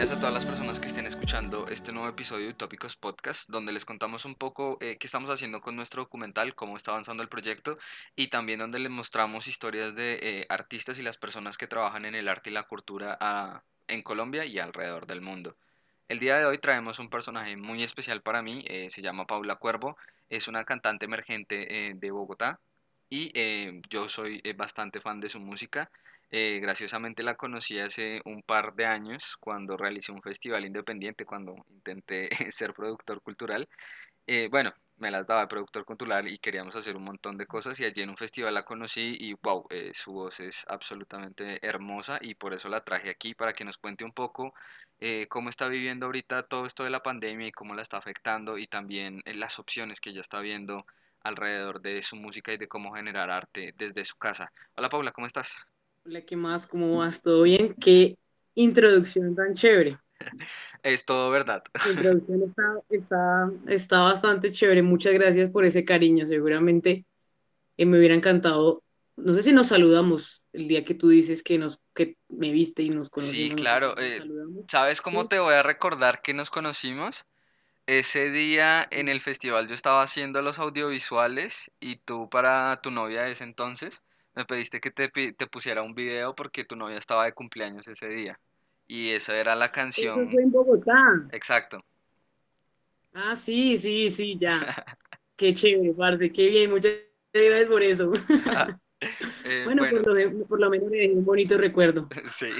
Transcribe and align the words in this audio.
bienvenidas 0.00 0.16
a 0.16 0.20
todas 0.20 0.44
las 0.44 0.46
personas 0.46 0.80
que 0.80 0.86
estén 0.86 1.04
escuchando 1.04 1.68
este 1.68 1.92
nuevo 1.92 2.08
episodio 2.08 2.46
de 2.46 2.52
Utópicos 2.52 2.96
Podcast, 2.96 3.50
donde 3.50 3.70
les 3.70 3.84
contamos 3.84 4.24
un 4.24 4.34
poco 4.34 4.78
eh, 4.80 4.96
qué 4.96 5.06
estamos 5.06 5.28
haciendo 5.28 5.60
con 5.60 5.76
nuestro 5.76 6.04
documental, 6.04 6.54
cómo 6.54 6.78
está 6.78 6.92
avanzando 6.92 7.22
el 7.22 7.28
proyecto 7.28 7.76
y 8.16 8.28
también 8.28 8.60
donde 8.60 8.78
les 8.78 8.90
mostramos 8.90 9.46
historias 9.46 9.94
de 9.94 10.18
eh, 10.22 10.46
artistas 10.48 10.98
y 10.98 11.02
las 11.02 11.18
personas 11.18 11.58
que 11.58 11.66
trabajan 11.66 12.06
en 12.06 12.14
el 12.14 12.28
arte 12.28 12.48
y 12.48 12.54
la 12.54 12.62
cultura 12.62 13.18
ah, 13.20 13.62
en 13.88 14.00
Colombia 14.00 14.46
y 14.46 14.58
alrededor 14.58 15.06
del 15.06 15.20
mundo. 15.20 15.54
El 16.08 16.18
día 16.18 16.38
de 16.38 16.46
hoy 16.46 16.56
traemos 16.56 16.98
un 16.98 17.10
personaje 17.10 17.58
muy 17.58 17.82
especial 17.82 18.22
para 18.22 18.40
mí, 18.40 18.64
eh, 18.68 18.88
se 18.88 19.02
llama 19.02 19.26
Paula 19.26 19.56
Cuervo, 19.56 19.98
es 20.30 20.48
una 20.48 20.64
cantante 20.64 21.04
emergente 21.04 21.92
de 21.94 22.10
Bogotá 22.10 22.58
y 23.10 23.30
yo 23.90 24.08
soy 24.08 24.40
bastante 24.56 25.02
fan 25.02 25.20
de 25.20 25.28
su 25.28 25.40
música. 25.40 25.90
Eh, 26.32 26.60
graciosamente 26.60 27.24
la 27.24 27.34
conocí 27.34 27.80
hace 27.80 28.20
un 28.24 28.42
par 28.42 28.74
de 28.74 28.86
años 28.86 29.36
cuando 29.38 29.76
realicé 29.76 30.12
un 30.12 30.22
festival 30.22 30.64
independiente, 30.64 31.24
cuando 31.24 31.56
intenté 31.70 32.28
ser 32.52 32.72
productor 32.72 33.20
cultural. 33.22 33.68
Eh, 34.26 34.48
bueno, 34.50 34.72
me 34.98 35.10
las 35.10 35.26
daba 35.26 35.42
de 35.42 35.48
productor 35.48 35.84
cultural 35.84 36.28
y 36.28 36.38
queríamos 36.38 36.76
hacer 36.76 36.96
un 36.96 37.04
montón 37.04 37.36
de 37.38 37.46
cosas 37.46 37.80
y 37.80 37.84
allí 37.84 38.02
en 38.02 38.10
un 38.10 38.16
festival 38.16 38.54
la 38.54 38.64
conocí 38.64 39.16
y 39.20 39.34
wow, 39.34 39.66
eh, 39.70 39.90
su 39.94 40.12
voz 40.12 40.40
es 40.40 40.64
absolutamente 40.68 41.58
hermosa 41.66 42.18
y 42.22 42.34
por 42.34 42.54
eso 42.54 42.68
la 42.68 42.82
traje 42.84 43.10
aquí 43.10 43.34
para 43.34 43.52
que 43.52 43.64
nos 43.64 43.78
cuente 43.78 44.04
un 44.04 44.12
poco 44.12 44.54
cómo 45.30 45.48
está 45.48 45.68
viviendo 45.68 46.06
ahorita 46.06 46.42
todo 46.44 46.66
esto 46.66 46.84
de 46.84 46.90
la 46.90 47.02
pandemia 47.02 47.48
y 47.48 47.52
cómo 47.52 47.74
la 47.74 47.82
está 47.82 47.96
afectando 47.96 48.58
y 48.58 48.66
también 48.66 49.22
las 49.24 49.58
opciones 49.58 50.00
que 50.00 50.10
ella 50.10 50.20
está 50.20 50.40
viendo 50.40 50.84
alrededor 51.22 51.80
de 51.80 52.02
su 52.02 52.16
música 52.16 52.52
y 52.52 52.58
de 52.58 52.68
cómo 52.68 52.94
generar 52.94 53.30
arte 53.30 53.74
desde 53.78 54.04
su 54.04 54.16
casa. 54.18 54.52
Hola 54.76 54.90
Paula, 54.90 55.12
¿cómo 55.12 55.26
estás? 55.26 55.69
Hola, 56.06 56.22
¿qué 56.22 56.34
más? 56.34 56.66
¿Cómo 56.66 56.96
vas? 56.96 57.20
¿Todo 57.20 57.42
bien? 57.42 57.74
Qué 57.74 58.16
introducción 58.54 59.34
tan 59.34 59.52
chévere. 59.52 59.98
Es 60.82 61.04
todo 61.04 61.30
verdad. 61.30 61.62
La 61.84 61.92
introducción 61.92 62.80
está, 62.88 63.50
está, 63.66 64.00
bastante 64.00 64.50
chévere. 64.50 64.82
Muchas 64.82 65.12
gracias 65.12 65.50
por 65.50 65.66
ese 65.66 65.84
cariño. 65.84 66.26
Seguramente 66.26 67.04
eh, 67.76 67.84
me 67.84 67.98
hubiera 67.98 68.14
encantado. 68.14 68.82
No 69.16 69.34
sé 69.34 69.42
si 69.42 69.52
nos 69.52 69.66
saludamos 69.66 70.42
el 70.54 70.68
día 70.68 70.86
que 70.86 70.94
tú 70.94 71.10
dices 71.10 71.42
que 71.42 71.58
nos 71.58 71.80
que 71.94 72.16
me 72.28 72.50
viste 72.50 72.82
y 72.82 72.88
nos 72.88 73.10
conocimos. 73.10 73.50
Sí, 73.50 73.54
claro. 73.54 73.94
Eh, 73.98 74.22
¿Sabes 74.68 75.02
cómo 75.02 75.28
te 75.28 75.38
voy 75.38 75.52
a 75.52 75.62
recordar 75.62 76.22
que 76.22 76.32
nos 76.32 76.50
conocimos? 76.50 77.26
Ese 77.86 78.30
día 78.30 78.88
en 78.90 79.08
el 79.08 79.20
festival 79.20 79.68
yo 79.68 79.74
estaba 79.74 80.02
haciendo 80.02 80.40
los 80.40 80.58
audiovisuales 80.58 81.70
y 81.78 81.96
tú 81.96 82.30
para 82.30 82.80
tu 82.80 82.90
novia 82.90 83.24
de 83.24 83.32
ese 83.32 83.44
entonces 83.44 84.02
me 84.40 84.46
pediste 84.46 84.80
que 84.80 84.90
te, 84.90 85.08
te 85.08 85.46
pusiera 85.46 85.82
un 85.82 85.94
video 85.94 86.34
porque 86.34 86.64
tu 86.64 86.74
novia 86.74 86.96
estaba 86.96 87.26
de 87.26 87.32
cumpleaños 87.32 87.86
ese 87.86 88.08
día. 88.08 88.38
Y 88.86 89.10
esa 89.10 89.36
era 89.36 89.54
la 89.54 89.70
canción. 89.70 90.20
Eso 90.20 90.30
fue 90.30 90.42
en 90.42 90.50
Bogotá. 90.50 90.98
Exacto. 91.30 91.84
Ah, 93.12 93.36
sí, 93.36 93.76
sí, 93.76 94.10
sí, 94.10 94.38
ya. 94.40 94.58
qué 95.36 95.52
chévere, 95.52 95.92
parce, 95.94 96.32
qué 96.32 96.48
bien, 96.48 96.70
muchas 96.70 96.92
gracias 97.32 97.68
por 97.68 97.82
eso. 97.82 98.12
Eh, 99.46 99.62
bueno, 99.64 99.82
Por, 100.46 100.60
lo, 100.60 100.68
menos 100.68 100.90
me 100.90 101.10
un 101.10 101.24
bonito 101.24 101.56
recuerdo. 101.56 102.06
sí. 102.26 102.50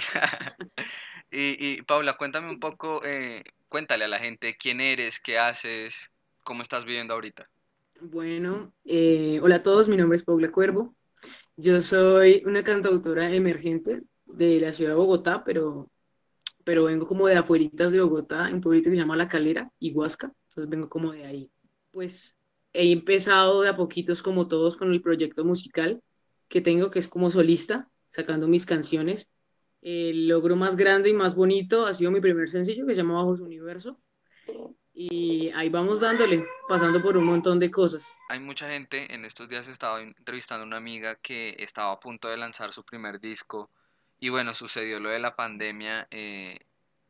y, 1.30 1.54
y, 1.58 1.82
Paula, 1.82 2.16
cuéntame 2.16 2.48
un 2.48 2.58
poco, 2.58 3.02
eh, 3.04 3.44
cuéntale 3.68 4.06
a 4.06 4.08
la 4.08 4.18
gente 4.18 4.56
quién 4.58 4.80
eres, 4.80 5.20
qué 5.20 5.38
haces, 5.38 6.10
cómo 6.42 6.62
estás 6.62 6.86
viviendo 6.86 7.12
ahorita. 7.12 7.46
Bueno, 8.00 8.72
eh, 8.86 9.38
hola 9.42 9.56
a 9.56 9.62
todos, 9.62 9.90
mi 9.90 9.98
nombre 9.98 10.16
es 10.16 10.24
Paula 10.24 10.50
Cuervo, 10.50 10.94
yo 11.56 11.80
soy 11.80 12.42
una 12.46 12.62
cantautora 12.62 13.32
emergente 13.32 14.02
de 14.26 14.60
la 14.60 14.72
ciudad 14.72 14.92
de 14.92 14.96
Bogotá, 14.96 15.44
pero, 15.44 15.90
pero 16.64 16.84
vengo 16.84 17.06
como 17.06 17.26
de 17.26 17.36
afueritas 17.36 17.92
de 17.92 18.00
Bogotá, 18.00 18.48
en 18.48 18.56
un 18.56 18.60
pueblito 18.60 18.90
que 18.90 18.96
se 18.96 19.02
llama 19.02 19.16
La 19.16 19.28
Calera 19.28 19.70
y 19.78 19.92
Huasca, 19.92 20.32
entonces 20.48 20.70
vengo 20.70 20.88
como 20.88 21.12
de 21.12 21.24
ahí. 21.24 21.50
Pues 21.90 22.36
he 22.72 22.92
empezado 22.92 23.62
de 23.62 23.68
a 23.68 23.76
poquitos 23.76 24.22
como 24.22 24.48
todos 24.48 24.76
con 24.76 24.92
el 24.92 25.02
proyecto 25.02 25.44
musical 25.44 26.02
que 26.48 26.60
tengo, 26.60 26.90
que 26.90 26.98
es 26.98 27.08
como 27.08 27.30
solista, 27.30 27.88
sacando 28.10 28.48
mis 28.48 28.66
canciones. 28.66 29.28
El 29.82 30.28
logro 30.28 30.56
más 30.56 30.76
grande 30.76 31.10
y 31.10 31.14
más 31.14 31.34
bonito 31.34 31.86
ha 31.86 31.94
sido 31.94 32.10
mi 32.10 32.20
primer 32.20 32.48
sencillo 32.48 32.86
que 32.86 32.94
se 32.94 33.00
llama 33.00 33.14
Bajo 33.14 33.36
su 33.36 33.44
Universo 33.44 33.98
y 35.02 35.50
ahí 35.54 35.70
vamos 35.70 36.00
dándole, 36.00 36.46
pasando 36.68 37.00
por 37.00 37.16
un 37.16 37.24
montón 37.24 37.58
de 37.58 37.70
cosas. 37.70 38.06
Hay 38.28 38.38
mucha 38.38 38.68
gente, 38.68 39.14
en 39.14 39.24
estos 39.24 39.48
días 39.48 39.66
he 39.66 39.72
estado 39.72 39.98
entrevistando 39.98 40.64
a 40.64 40.66
una 40.66 40.76
amiga 40.76 41.14
que 41.14 41.56
estaba 41.58 41.92
a 41.92 42.00
punto 42.00 42.28
de 42.28 42.36
lanzar 42.36 42.74
su 42.74 42.84
primer 42.84 43.18
disco 43.18 43.70
y 44.18 44.28
bueno, 44.28 44.52
sucedió 44.52 45.00
lo 45.00 45.08
de 45.08 45.18
la 45.18 45.34
pandemia. 45.34 46.06
Eh, 46.10 46.58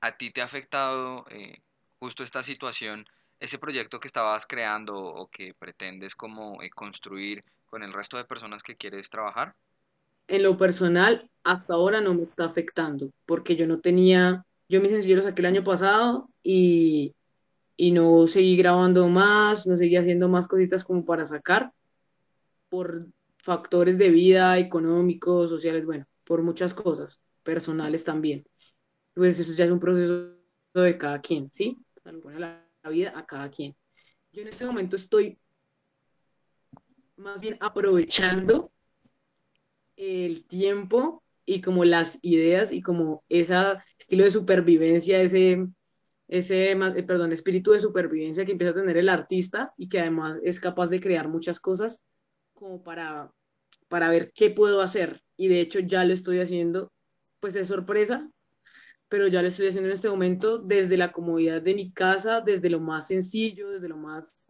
¿A 0.01 0.17
ti 0.17 0.31
te 0.31 0.41
ha 0.41 0.45
afectado 0.45 1.27
eh, 1.31 1.59
justo 1.99 2.23
esta 2.23 2.45
situación, 2.45 3.07
ese 3.41 3.59
proyecto 3.59 3.99
que 3.99 4.07
estabas 4.07 4.47
creando 4.47 4.97
o 4.97 5.27
que 5.27 5.53
pretendes 5.55 6.15
como 6.15 6.63
eh, 6.63 6.71
construir 6.71 7.43
con 7.67 7.83
el 7.83 7.93
resto 7.93 8.17
de 8.17 8.25
personas 8.25 8.63
que 8.63 8.77
quieres 8.77 9.11
trabajar? 9.11 9.57
En 10.29 10.45
lo 10.45 10.57
personal, 10.57 11.29
hasta 11.43 11.75
ahora 11.75 12.01
no 12.01 12.15
me 12.15 12.23
está 12.23 12.45
afectando, 12.45 13.11
porque 13.27 13.57
yo 13.57 13.67
no 13.67 13.81
tenía, 13.81 14.45
yo 14.69 14.81
mi 14.81 14.89
sencillo 14.89 15.17
lo 15.17 15.23
saqué 15.23 15.43
el 15.43 15.47
año 15.47 15.65
pasado 15.65 16.29
y 16.45 17.17
y 17.81 17.93
no 17.93 18.27
seguí 18.27 18.59
grabando 18.59 19.09
más, 19.09 19.67
no 19.67 19.79
seguí 19.79 19.97
haciendo 19.97 20.29
más 20.29 20.47
cositas 20.47 20.85
como 20.85 21.03
para 21.03 21.25
sacar 21.25 21.73
por 22.69 23.07
factores 23.39 23.97
de 23.97 24.11
vida 24.11 24.59
económicos, 24.59 25.49
sociales, 25.49 25.87
bueno, 25.87 26.07
por 26.25 26.43
muchas 26.43 26.75
cosas, 26.75 27.23
personales 27.43 28.05
también. 28.05 28.47
Pues 29.15 29.41
eso 29.41 29.51
ya 29.55 29.65
es 29.65 29.71
un 29.71 29.81
proceso 29.81 30.37
de 30.75 30.99
cada 30.99 31.23
quien, 31.23 31.51
¿sí? 31.55 31.79
La, 32.05 32.63
la 32.83 32.91
vida 32.91 33.19
a 33.19 33.25
cada 33.25 33.51
quien. 33.51 33.75
Yo 34.31 34.43
en 34.43 34.49
este 34.49 34.67
momento 34.67 34.97
estoy 34.97 35.39
más 37.17 37.41
bien 37.41 37.57
aprovechando 37.61 38.71
el 39.97 40.45
tiempo 40.45 41.23
y 41.47 41.63
como 41.63 41.87
las 41.87 42.19
ideas 42.21 42.75
y 42.75 42.83
como 42.83 43.25
ese 43.31 43.55
estilo 43.99 44.25
de 44.25 44.31
supervivencia, 44.33 45.23
ese 45.23 45.67
ese, 46.31 46.71
eh, 46.71 47.03
perdón, 47.03 47.33
espíritu 47.33 47.73
de 47.73 47.81
supervivencia 47.81 48.47
que 48.47 48.53
empieza 48.53 48.71
a 48.71 48.81
tener 48.81 48.97
el 48.97 49.09
artista 49.09 49.75
y 49.77 49.89
que 49.89 49.99
además 49.99 50.39
es 50.45 50.61
capaz 50.61 50.89
de 50.89 51.01
crear 51.01 51.29
muchas 51.29 51.59
cosas 51.59 52.01
como 52.55 52.85
para, 52.85 53.33
para 53.89 54.09
ver 54.11 54.31
qué 54.33 54.49
puedo 54.49 54.81
hacer. 54.81 55.25
Y 55.37 55.49
de 55.49 55.61
hecho 55.61 55.81
ya 55.81 56.05
lo 56.05 56.13
estoy 56.13 56.39
haciendo, 56.39 56.93
pues 57.41 57.57
es 57.57 57.67
sorpresa, 57.67 58.31
pero 59.09 59.27
ya 59.27 59.43
lo 59.43 59.49
estoy 59.49 59.67
haciendo 59.67 59.89
en 59.89 59.97
este 59.97 60.09
momento 60.09 60.59
desde 60.59 60.97
la 60.97 61.11
comodidad 61.11 61.61
de 61.63 61.75
mi 61.75 61.91
casa, 61.91 62.41
desde 62.41 62.71
lo 62.71 62.79
más 62.79 63.09
sencillo, 63.09 63.71
desde 63.71 63.89
lo 63.89 63.97
más, 63.97 64.47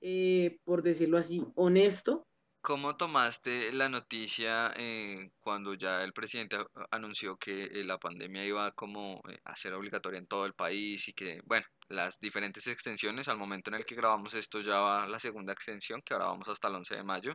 eh, 0.00 0.58
por 0.64 0.82
decirlo 0.82 1.16
así, 1.16 1.44
honesto, 1.54 2.26
¿Cómo 2.60 2.96
tomaste 2.96 3.72
la 3.72 3.88
noticia 3.88 4.72
eh, 4.76 5.30
cuando 5.40 5.74
ya 5.74 6.02
el 6.02 6.12
presidente 6.12 6.56
anunció 6.90 7.36
que 7.36 7.64
eh, 7.64 7.84
la 7.84 7.98
pandemia 7.98 8.44
iba 8.44 8.72
como 8.72 9.22
eh, 9.28 9.38
a 9.44 9.54
ser 9.54 9.72
obligatoria 9.74 10.18
en 10.18 10.26
todo 10.26 10.44
el 10.44 10.54
país 10.54 11.08
y 11.08 11.12
que, 11.12 11.40
bueno, 11.44 11.64
las 11.88 12.18
diferentes 12.18 12.66
extensiones, 12.66 13.28
al 13.28 13.38
momento 13.38 13.70
en 13.70 13.76
el 13.76 13.86
que 13.86 13.94
grabamos 13.94 14.34
esto 14.34 14.60
ya 14.60 14.80
va 14.80 15.06
la 15.06 15.18
segunda 15.18 15.52
extensión, 15.52 16.02
que 16.02 16.14
ahora 16.14 16.26
vamos 16.26 16.48
hasta 16.48 16.68
el 16.68 16.74
11 16.74 16.96
de 16.96 17.02
mayo. 17.04 17.34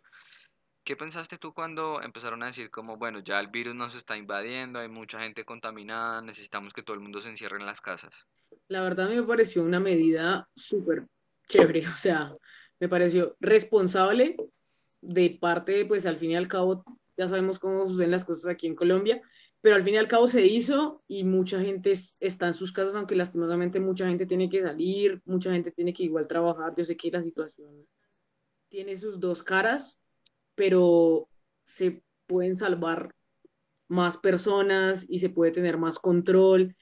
¿Qué 0.84 0.98
pensaste 0.98 1.38
tú 1.38 1.54
cuando 1.54 2.02
empezaron 2.02 2.44
a 2.44 2.48
decir 2.48 2.70
como, 2.70 2.98
bueno, 2.98 3.20
ya 3.20 3.40
el 3.40 3.48
virus 3.48 3.74
nos 3.74 3.96
está 3.96 4.18
invadiendo, 4.18 4.80
hay 4.80 4.90
mucha 4.90 5.22
gente 5.22 5.46
contaminada, 5.46 6.22
necesitamos 6.22 6.74
que 6.74 6.84
todo 6.84 6.96
el 6.96 7.02
mundo 7.02 7.22
se 7.22 7.30
encierre 7.30 7.58
en 7.58 7.66
las 7.66 7.80
casas? 7.80 8.28
La 8.68 8.84
verdad 8.84 9.10
me 9.10 9.24
pareció 9.24 9.64
una 9.64 9.80
medida 9.80 10.50
súper 10.54 11.08
chévere, 11.48 11.80
o 11.88 11.94
sea, 11.94 12.36
me 12.80 12.90
pareció 12.90 13.38
responsable 13.40 14.36
de 15.04 15.38
parte, 15.40 15.86
pues 15.86 16.06
al 16.06 16.18
fin 16.18 16.32
y 16.32 16.36
al 16.36 16.48
cabo, 16.48 16.84
ya 17.18 17.28
sabemos 17.28 17.60
cómo 17.60 17.88
suceden 17.88 18.12
las 18.12 18.26
cosas 18.26 18.48
aquí 18.48 18.68
en 18.68 18.76
Colombia, 18.76 19.22
pero 19.62 19.76
al 19.76 19.84
fin 19.84 19.94
y 19.94 19.98
al 19.98 20.08
cabo 20.08 20.28
se 20.28 20.46
hizo 20.46 21.04
y 21.08 21.24
mucha 21.24 21.62
gente 21.62 21.92
está 21.92 22.48
en 22.48 22.54
sus 22.54 22.72
casas, 22.72 22.96
aunque 22.96 23.16
lastimosamente 23.16 23.80
mucha 23.80 24.08
gente 24.08 24.26
tiene 24.26 24.50
que 24.50 24.62
salir, 24.62 25.22
mucha 25.26 25.52
gente 25.52 25.72
tiene 25.72 25.94
que 25.94 26.04
igual 26.04 26.28
trabajar. 26.28 26.74
Yo 26.76 26.84
sé 26.84 26.98
que 26.98 27.12
la 27.12 27.22
situación 27.22 27.88
tiene 28.70 28.96
sus 28.96 29.20
dos 29.20 29.44
caras, 29.44 30.00
pero 30.56 31.30
se 31.64 32.04
pueden 32.26 32.56
salvar 32.56 33.16
más 33.88 34.18
personas 34.18 35.06
y 35.08 35.20
se 35.20 35.30
puede 35.30 35.52
tener 35.52 35.78
más 35.78 36.00
control 36.00 36.76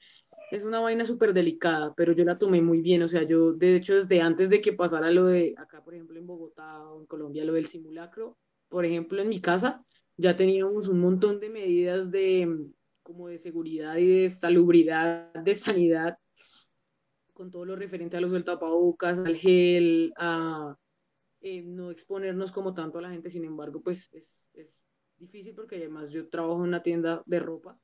es 0.52 0.66
una 0.66 0.80
vaina 0.80 1.06
súper 1.06 1.32
delicada, 1.32 1.94
pero 1.94 2.12
yo 2.12 2.24
la 2.26 2.36
tomé 2.36 2.60
muy 2.60 2.82
bien. 2.82 3.02
O 3.02 3.08
sea, 3.08 3.22
yo, 3.22 3.54
de 3.54 3.74
hecho, 3.74 3.94
desde 3.94 4.20
antes 4.20 4.50
de 4.50 4.60
que 4.60 4.74
pasara 4.74 5.10
lo 5.10 5.24
de 5.24 5.54
acá, 5.56 5.82
por 5.82 5.94
ejemplo, 5.94 6.18
en 6.18 6.26
Bogotá 6.26 6.90
o 6.90 7.00
en 7.00 7.06
Colombia, 7.06 7.42
lo 7.42 7.54
del 7.54 7.64
simulacro, 7.64 8.36
por 8.68 8.84
ejemplo, 8.84 9.22
en 9.22 9.30
mi 9.30 9.40
casa, 9.40 9.82
ya 10.18 10.36
teníamos 10.36 10.88
un 10.88 11.00
montón 11.00 11.40
de 11.40 11.48
medidas 11.48 12.10
de 12.10 12.66
como 13.02 13.28
de 13.28 13.38
seguridad 13.38 13.96
y 13.96 14.06
de 14.06 14.28
salubridad, 14.28 15.32
de 15.32 15.54
sanidad, 15.54 16.18
con 17.32 17.50
todo 17.50 17.64
lo 17.64 17.74
referente 17.74 18.18
a 18.18 18.20
los 18.20 18.32
del 18.32 18.44
tapabocas, 18.44 19.18
al 19.20 19.36
gel, 19.36 20.12
a 20.18 20.76
eh, 21.40 21.62
no 21.62 21.90
exponernos 21.90 22.52
como 22.52 22.74
tanto 22.74 22.98
a 22.98 23.02
la 23.02 23.10
gente. 23.10 23.30
Sin 23.30 23.46
embargo, 23.46 23.80
pues 23.82 24.10
es, 24.12 24.46
es 24.52 24.84
difícil 25.16 25.54
porque 25.54 25.76
además 25.76 26.10
yo 26.10 26.28
trabajo 26.28 26.56
en 26.56 26.68
una 26.68 26.82
tienda 26.82 27.22
de 27.24 27.40
ropa 27.40 27.80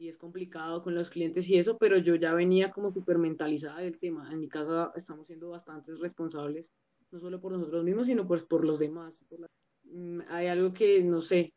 y 0.00 0.08
es 0.08 0.16
complicado 0.16 0.82
con 0.82 0.94
los 0.94 1.10
clientes 1.10 1.48
y 1.50 1.58
eso, 1.58 1.76
pero 1.76 1.98
yo 1.98 2.14
ya 2.14 2.32
venía 2.32 2.70
como 2.70 2.90
súper 2.90 3.18
mentalizada 3.18 3.80
del 3.80 3.98
tema. 3.98 4.32
En 4.32 4.40
mi 4.40 4.48
casa 4.48 4.90
estamos 4.96 5.26
siendo 5.26 5.50
bastantes 5.50 6.00
responsables, 6.00 6.70
no 7.10 7.20
solo 7.20 7.38
por 7.38 7.52
nosotros 7.52 7.84
mismos, 7.84 8.06
sino 8.06 8.26
pues 8.26 8.44
por 8.44 8.64
los 8.64 8.78
demás. 8.78 9.22
Mm, 9.84 10.20
hay 10.28 10.46
algo 10.46 10.72
que 10.72 11.02
no 11.04 11.20
sé, 11.20 11.52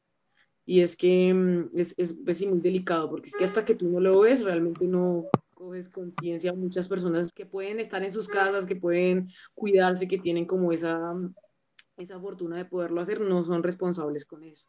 y 0.66 0.82
es 0.82 0.98
que 0.98 1.34
mm, 1.34 1.70
es, 1.74 1.96
es, 1.98 2.16
es, 2.26 2.46
muy 2.46 2.60
delicado, 2.60 3.10
porque 3.10 3.30
es 3.30 3.36
que 3.36 3.46
hasta 3.46 3.64
que 3.64 3.76
tú 3.76 3.88
no 3.88 4.02
lo 4.02 4.20
ves, 4.20 4.44
realmente 4.44 4.88
no 4.88 5.26
coges 5.54 5.88
conciencia. 5.88 6.54
Muchas 6.54 6.90
personas 6.90 7.32
que 7.32 7.46
pueden 7.46 7.80
estar 7.80 8.04
en 8.04 8.12
sus 8.12 8.28
casas, 8.28 8.66
que 8.66 8.76
pueden 8.76 9.30
cuidarse, 9.54 10.08
que 10.08 10.18
tienen 10.18 10.46
como 10.46 10.74
esa, 10.74 11.14
esa 11.96 12.20
fortuna 12.20 12.58
de 12.58 12.66
poderlo 12.66 13.00
hacer, 13.00 13.22
no 13.22 13.46
son 13.46 13.64
responsables 13.64 14.26
con 14.26 14.44
eso 14.44 14.68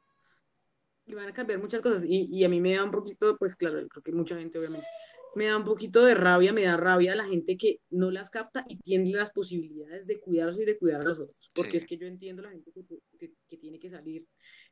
y 1.07 1.15
van 1.15 1.29
a 1.29 1.33
cambiar 1.33 1.61
muchas 1.61 1.81
cosas. 1.81 2.05
Y, 2.05 2.29
y, 2.31 2.45
a 2.45 2.49
mí 2.49 2.61
me 2.61 2.75
da 2.75 2.85
un 2.85 2.91
poquito, 2.91 3.37
pues 3.37 3.57
claro, 3.57 3.87
creo 3.89 4.03
que 4.03 4.13
mucha 4.13 4.37
gente 4.37 4.59
obviamente, 4.59 4.87
me 5.35 5.47
da 5.47 5.57
un 5.57 5.65
poquito 5.65 6.05
de 6.05 6.15
rabia, 6.15 6.53
me 6.53 6.63
da 6.63 6.77
rabia 6.77 7.15
la 7.15 7.25
gente 7.27 7.57
que 7.57 7.81
no 7.91 8.11
las 8.11 8.31
capta 8.31 8.65
y 8.69 8.79
tiene 8.79 9.11
las 9.11 9.31
posibilidades 9.31 10.07
de 10.07 10.21
cuidarse 10.21 10.63
y 10.63 10.65
de 10.65 10.79
cuidar 10.79 11.01
a 11.01 11.05
los 11.05 11.19
otros. 11.19 11.51
Porque 11.55 11.77
es 11.77 11.85
que 11.85 11.97
yo 11.97 12.07
entiendo 12.07 12.43
la 12.43 12.51
gente 12.51 12.71
que, 12.73 12.85
que, 13.19 13.33
que, 13.49 13.57
tiene 13.57 13.79
que 13.79 13.91
salir, 13.91 14.25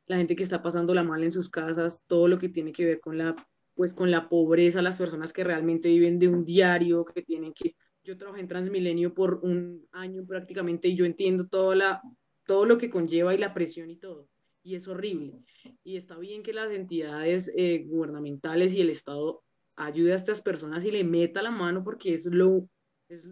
la 0.05 0.17
gente 0.17 0.35
que 0.35 0.43
está 0.43 0.61
pasando 0.61 0.93
la 0.93 1.03
mal 1.03 1.23
en 1.23 1.31
sus 1.31 1.49
casas, 1.49 2.01
todo 2.07 2.27
lo 2.27 2.39
que 2.39 2.49
tiene 2.49 2.71
que 2.71 2.85
ver 2.85 2.99
con 2.99 3.17
la, 3.17 3.35
pues 3.75 3.93
con 3.93 4.09
la 4.09 4.29
pobreza, 4.29 4.81
las 4.81 4.97
personas 4.97 5.33
que 5.33 5.43
realmente 5.43 5.89
viven 5.89 6.19
de 6.19 6.29
un 6.29 6.45
diario, 6.45 7.05
que 7.05 7.21
tienen 7.21 7.53
que... 7.53 7.75
Yo 8.03 8.17
trabajé 8.17 8.41
en 8.41 8.47
Transmilenio 8.47 9.13
por 9.13 9.39
un 9.43 9.87
año 9.91 10.25
prácticamente 10.25 10.89
y 10.89 10.95
yo 10.95 11.05
entiendo 11.05 11.47
toda 11.47 11.75
la, 11.75 12.01
todo 12.45 12.65
lo 12.65 12.77
que 12.77 12.89
conlleva 12.89 13.33
y 13.33 13.37
la 13.37 13.53
presión 13.53 13.89
y 13.89 13.97
todo 13.97 14.29
y 14.63 14.75
es 14.75 14.87
horrible. 14.87 15.43
Y 15.83 15.97
está 15.97 16.17
bien 16.17 16.41
que 16.41 16.53
las 16.53 16.71
entidades 16.71 17.51
eh, 17.55 17.83
gubernamentales 17.85 18.73
y 18.73 18.81
el 18.81 18.89
Estado 18.89 19.43
ayude 19.75 20.13
a 20.13 20.15
estas 20.15 20.41
personas 20.41 20.83
y 20.85 20.91
le 20.91 21.03
meta 21.03 21.41
la 21.41 21.51
mano 21.51 21.83
porque 21.83 22.13
es 22.13 22.25
lo... 22.25 22.67
Es. 23.09 23.27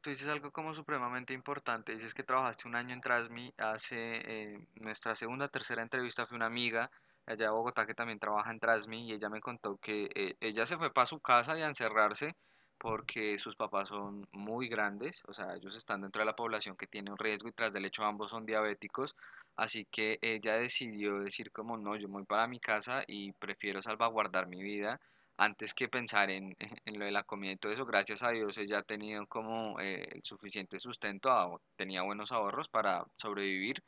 Tú 0.00 0.10
dices 0.10 0.28
algo 0.28 0.52
como 0.52 0.74
supremamente 0.74 1.34
importante, 1.34 1.94
dices 1.94 2.14
que 2.14 2.22
trabajaste 2.22 2.68
un 2.68 2.76
año 2.76 2.94
en 2.94 3.00
Trasmi, 3.00 3.52
hace 3.56 3.96
eh, 3.96 4.66
nuestra 4.76 5.14
segunda, 5.14 5.48
tercera 5.48 5.82
entrevista 5.82 6.26
fue 6.26 6.36
una 6.36 6.46
amiga 6.46 6.90
allá 7.26 7.46
de 7.46 7.50
Bogotá 7.50 7.84
que 7.84 7.94
también 7.94 8.18
trabaja 8.18 8.50
en 8.52 8.60
Trasmi 8.60 9.08
y 9.08 9.12
ella 9.12 9.28
me 9.28 9.40
contó 9.40 9.76
que 9.78 10.08
eh, 10.14 10.36
ella 10.40 10.66
se 10.66 10.78
fue 10.78 10.92
para 10.92 11.06
su 11.06 11.18
casa 11.20 11.58
y 11.58 11.62
a 11.62 11.66
encerrarse 11.66 12.36
porque 12.78 13.38
sus 13.38 13.56
papás 13.56 13.88
son 13.88 14.26
muy 14.30 14.68
grandes, 14.68 15.22
o 15.26 15.34
sea, 15.34 15.56
ellos 15.56 15.74
están 15.74 16.02
dentro 16.02 16.20
de 16.20 16.26
la 16.26 16.36
población 16.36 16.76
que 16.76 16.86
tiene 16.86 17.10
un 17.10 17.18
riesgo 17.18 17.48
y 17.48 17.52
tras 17.52 17.72
del 17.72 17.84
hecho 17.84 18.04
ambos 18.04 18.30
son 18.30 18.46
diabéticos, 18.46 19.16
Así 19.58 19.86
que 19.90 20.18
ella 20.22 20.54
decidió 20.54 21.18
decir 21.18 21.50
como 21.50 21.76
no, 21.76 21.96
yo 21.96 22.08
voy 22.08 22.24
para 22.24 22.46
mi 22.46 22.60
casa 22.60 23.02
y 23.08 23.32
prefiero 23.32 23.82
salvaguardar 23.82 24.46
mi 24.46 24.62
vida 24.62 25.00
antes 25.36 25.74
que 25.74 25.88
pensar 25.88 26.30
en, 26.30 26.56
en 26.84 26.98
lo 26.98 27.04
de 27.04 27.10
la 27.10 27.24
comida 27.24 27.52
y 27.52 27.56
todo 27.56 27.72
eso. 27.72 27.84
Gracias 27.84 28.22
a 28.22 28.30
Dios 28.30 28.56
ella 28.58 28.78
ha 28.78 28.82
tenido 28.84 29.26
como 29.26 29.80
eh, 29.80 30.08
el 30.12 30.22
suficiente 30.24 30.78
sustento, 30.78 31.60
tenía 31.76 32.02
buenos 32.02 32.30
ahorros 32.30 32.68
para 32.68 33.04
sobrevivir. 33.16 33.82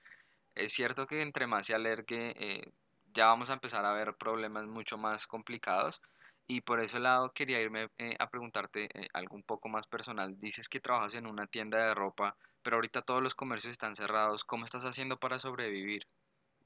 Es 0.57 0.73
cierto 0.73 1.07
que 1.07 1.23
entre 1.23 1.47
más 1.47 1.67
se 1.67 1.75
alergue, 1.75 2.35
eh, 2.39 2.73
ya 3.15 3.27
vamos 3.27 3.51
a 3.51 3.55
empezar 3.55 3.85
a 3.85 3.93
ver 3.93 4.15
problemas 4.17 4.67
mucho 4.67 4.99
más 4.99 5.27
complicados. 5.29 6.03
Y 6.49 6.63
por 6.63 6.81
ese 6.81 6.99
lado 7.01 7.31
quería 7.33 7.61
irme 7.61 7.89
eh, 7.99 8.17
a 8.19 8.29
preguntarte 8.29 8.89
algo 9.13 9.37
un 9.37 9.45
poco 9.45 9.69
más 9.69 9.87
personal. 9.87 10.39
Dices 10.41 10.69
que 10.69 10.81
trabajas 10.81 11.15
en 11.15 11.27
una 11.29 11.47
tienda 11.47 11.79
de 11.79 11.95
ropa 11.95 12.37
pero 12.63 12.77
ahorita 12.77 13.03
todos 13.03 13.23
los 13.23 13.35
comercios 13.35 13.73
están 13.73 13.95
cerrados. 13.95 14.45
¿Cómo 14.45 14.65
estás 14.65 14.85
haciendo 14.85 15.19
para 15.19 15.39
sobrevivir? 15.39 16.05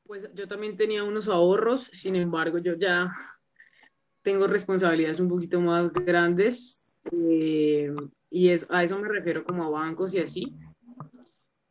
Pues 0.07 0.29
yo 0.35 0.47
también 0.47 0.77
tenía 0.77 1.05
unos 1.05 1.29
ahorros, 1.29 1.85
sin 1.93 2.17
embargo, 2.17 2.59
yo 2.59 2.75
ya 2.75 3.13
tengo 4.23 4.47
responsabilidades 4.47 5.21
un 5.21 5.29
poquito 5.29 5.61
más 5.61 5.93
grandes 5.93 6.79
eh, 7.13 7.95
y 8.31 8.49
es, 8.49 8.67
a 8.71 8.83
eso 8.83 8.99
me 8.99 9.09
refiero 9.09 9.45
como 9.45 9.65
a 9.65 9.71
bancos 9.71 10.15
y 10.15 10.19
así. 10.19 10.55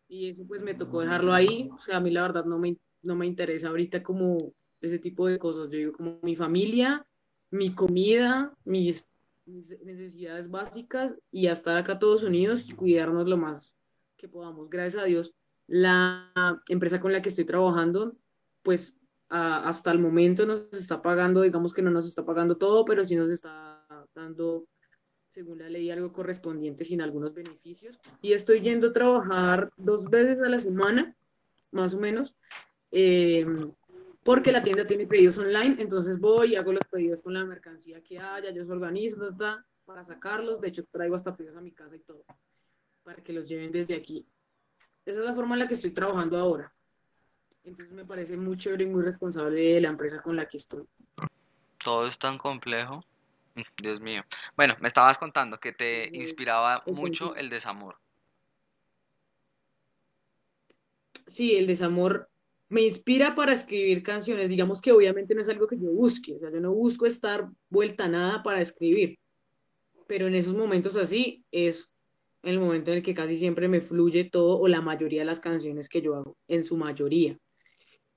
Y 0.08 0.30
eso 0.30 0.46
pues 0.48 0.64
me 0.64 0.76
tocó 0.76 1.02
dejarlo 1.02 1.34
ahí. 1.34 1.70
O 1.74 1.80
sea, 1.80 1.98
a 1.98 2.00
mí 2.00 2.12
la 2.12 2.22
verdad 2.22 2.46
no 2.46 2.60
me, 2.60 2.78
no 3.02 3.16
me 3.16 3.26
interesa 3.26 3.70
ahorita 3.70 4.04
como 4.04 4.38
ese 4.80 5.00
tipo 5.00 5.28
de 5.28 5.40
cosas. 5.40 5.70
Yo 5.72 5.78
digo 5.78 5.94
como 5.94 6.20
mi 6.22 6.36
familia, 6.36 7.06
mi 7.50 7.74
comida, 7.74 8.54
mis, 8.64 9.08
mis 9.46 9.78
necesidades 9.84 10.50
básicas 10.50 11.18
y 11.32 11.48
estar 11.48 11.78
acá 11.78 12.00
todos 12.00 12.24
unidos 12.24 12.70
y 12.70 12.74
cuidarnos 12.74 13.28
lo 13.28 13.38
más 13.38 13.74
que 14.24 14.30
podamos. 14.30 14.70
Gracias 14.70 15.04
a 15.04 15.06
Dios, 15.06 15.34
la 15.68 16.32
empresa 16.70 17.02
con 17.02 17.12
la 17.12 17.22
que 17.22 17.28
estoy 17.28 17.44
trabajando, 17.44 18.16
pues 18.62 18.98
hasta 19.28 19.92
el 19.92 20.00
momento 20.00 20.46
nos 20.46 20.72
está 20.72 21.02
pagando, 21.02 21.42
digamos 21.42 21.74
que 21.74 21.82
no 21.82 21.92
nos 21.92 22.08
está 22.08 22.24
pagando 22.24 22.56
todo, 22.56 22.86
pero 22.86 23.04
sí 23.04 23.18
nos 23.18 23.30
está 23.30 23.86
dando, 24.16 24.66
según 25.34 25.60
la 25.60 25.70
ley, 25.70 25.92
algo 25.92 26.14
correspondiente 26.14 26.86
sin 26.86 27.02
algunos 27.02 27.34
beneficios. 27.34 28.00
Y 28.22 28.32
estoy 28.32 28.62
yendo 28.62 28.88
a 28.88 28.94
trabajar 28.94 29.70
dos 29.76 30.06
veces 30.10 30.40
a 30.40 30.48
la 30.48 30.60
semana, 30.60 31.18
más 31.72 31.94
o 31.94 32.00
menos, 32.00 32.34
eh, 32.92 33.46
porque 34.24 34.54
la 34.54 34.64
tienda 34.64 34.88
tiene 34.88 35.06
pedidos 35.06 35.38
online, 35.38 35.76
entonces 35.80 36.18
voy 36.18 36.54
y 36.54 36.56
hago 36.56 36.72
los 36.72 36.84
pedidos 36.90 37.22
con 37.22 37.34
la 37.34 37.44
mercancía 37.44 38.02
que 38.02 38.20
haya, 38.20 38.52
yo 38.52 38.64
se 38.64 38.72
organizo 38.72 39.36
para 39.84 40.06
sacarlos, 40.06 40.62
de 40.62 40.70
hecho 40.70 40.86
traigo 40.86 41.16
hasta 41.16 41.36
pedidos 41.36 41.58
a 41.58 41.62
mi 41.62 41.74
casa 41.74 41.98
y 41.98 42.00
todo 42.00 42.24
para 43.04 43.22
que 43.22 43.34
los 43.34 43.48
lleven 43.48 43.72
desde 43.72 43.96
aquí. 43.96 44.26
Esa 45.06 45.20
es 45.20 45.26
la 45.26 45.34
forma 45.34 45.56
en 45.56 45.60
la 45.60 45.68
que 45.68 45.74
estoy 45.74 45.92
trabajando 45.92 46.38
ahora. 46.38 46.74
Entonces 47.64 47.94
me 47.94 48.06
parece 48.06 48.38
muy 48.38 48.58
chévere 48.58 48.84
y 48.84 48.88
muy 48.88 49.04
responsable 49.04 49.60
de 49.60 49.82
la 49.82 49.90
empresa 49.90 50.22
con 50.22 50.36
la 50.36 50.48
que 50.48 50.58
estoy. 50.58 50.86
Todo 51.84 52.08
es 52.08 52.18
tan 52.18 52.38
complejo. 52.38 53.04
Dios 53.82 54.00
mío. 54.00 54.24
Bueno, 54.56 54.76
me 54.80 54.88
estabas 54.88 55.18
contando 55.18 55.60
que 55.60 55.74
te 55.74 56.10
inspiraba 56.16 56.84
mucho 56.88 57.36
el 57.36 57.50
desamor. 57.50 57.98
Sí, 61.28 61.56
el 61.56 61.68
desamor 61.68 62.30
me 62.68 62.82
inspira 62.82 63.36
para 63.36 63.54
escribir 63.54 64.04
canciones. 64.04 64.50
Digamos 64.50 64.82
que 64.82 64.92
obviamente 64.92 65.36
no 65.36 65.42
es 65.42 65.50
algo 65.50 65.68
que 65.68 65.80
yo 65.80 65.92
busque. 65.92 66.36
O 66.36 66.40
sea, 66.40 66.52
yo 66.52 66.60
no 66.60 66.74
busco 66.74 67.06
estar 67.06 67.50
vuelta 67.70 68.06
a 68.06 68.10
nada 68.10 68.44
para 68.44 68.60
escribir. 68.60 69.20
Pero 70.08 70.28
en 70.28 70.36
esos 70.36 70.54
momentos 70.54 70.98
así 70.98 71.46
es 71.52 71.93
el 72.44 72.60
momento 72.60 72.92
en 72.92 72.98
el 72.98 73.04
que 73.04 73.14
casi 73.14 73.38
siempre 73.38 73.68
me 73.68 73.82
fluye 73.82 74.26
todo 74.26 74.60
o 74.60 74.68
la 74.68 74.82
mayoría 74.82 75.22
de 75.22 75.26
las 75.26 75.40
canciones 75.40 75.90
que 75.90 76.02
yo 76.02 76.16
hago, 76.16 76.38
en 76.48 76.64
su 76.64 76.78
mayoría. 76.78 77.38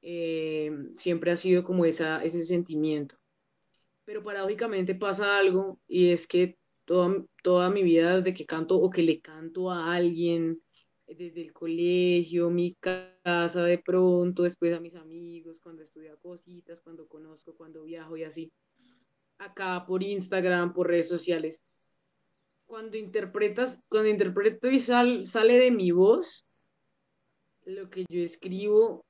Eh, 0.03 0.71
siempre 0.95 1.31
ha 1.31 1.37
sido 1.37 1.65
como 1.65 1.85
esa, 1.85 2.23
ese 2.23 2.45
sentimiento. 2.45 3.17
Pero 4.05 4.23
paradójicamente 4.23 4.95
pasa 4.95 5.39
algo 5.39 5.81
y 5.89 6.11
es 6.11 6.27
que 6.27 6.59
toda, 6.85 7.25
toda 7.43 7.71
mi 7.71 7.83
vida 7.83 8.17
desde 8.17 8.35
que 8.35 8.47
canto 8.47 8.77
o 8.77 8.91
que 8.91 9.03
le 9.03 9.21
canto 9.21 9.71
a 9.71 9.95
alguien, 9.95 10.61
desde 11.07 11.43
el 11.43 11.53
colegio, 11.53 12.51
mi 12.51 12.75
casa 12.75 13.65
de 13.65 13.79
pronto, 13.79 14.43
después 14.43 14.75
a 14.75 14.81
mis 14.81 14.97
amigos, 14.97 15.61
cuando 15.61 15.83
estudio 15.83 16.19
cositas, 16.19 16.81
cuando 16.81 17.07
conozco, 17.07 17.55
cuando 17.57 17.85
viajo 17.85 18.17
y 18.17 18.25
así, 18.25 18.53
acá 19.39 19.85
por 19.87 20.03
Instagram, 20.03 20.73
por 20.73 20.89
redes 20.89 21.09
sociales, 21.09 21.63
cuando 22.67 22.97
interpretas, 22.97 23.81
cuando 23.89 24.09
interpreto 24.11 24.69
y 24.69 24.79
sal, 24.79 25.27
sale 25.27 25.59
de 25.59 25.71
mi 25.71 25.93
voz, 25.93 26.45
lo 27.65 27.91
que 27.91 28.05
yo 28.09 28.21
escribo, 28.23 29.05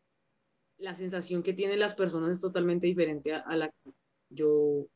la 0.79 0.95
sensación 0.95 1.43
que 1.43 1.53
tienen 1.53 1.81
las 1.81 1.95
personas 1.95 2.31
es 2.33 2.41
totalmente 2.41 2.87
diferente 2.87 3.33
a, 3.33 3.57
la 3.57 3.69
que 3.69 3.93
yo 4.29 4.87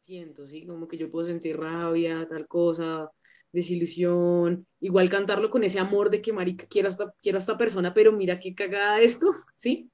siento, 0.00 0.46
¿sí? 0.46 0.66
Como 0.66 0.88
que 0.88 0.98
yo 0.98 1.10
puedo 1.10 1.26
sentir 1.26 1.56
rabia, 1.56 2.26
tal 2.28 2.46
cosa, 2.48 3.10
desilusión, 3.52 4.66
igual 4.80 5.08
cantarlo 5.08 5.50
con 5.50 5.64
ese 5.64 5.78
amor 5.78 6.10
de 6.10 6.22
que 6.22 6.32
marica 6.32 6.66
quiero 6.66 6.88
a 6.88 6.90
esta, 6.90 7.14
quiero 7.22 7.38
a 7.38 7.40
esta 7.40 7.58
persona, 7.58 7.94
pero 7.94 8.12
mira 8.12 8.40
qué 8.40 8.54
cagada 8.54 9.00
esto, 9.00 9.32
¿sí? 9.56 9.90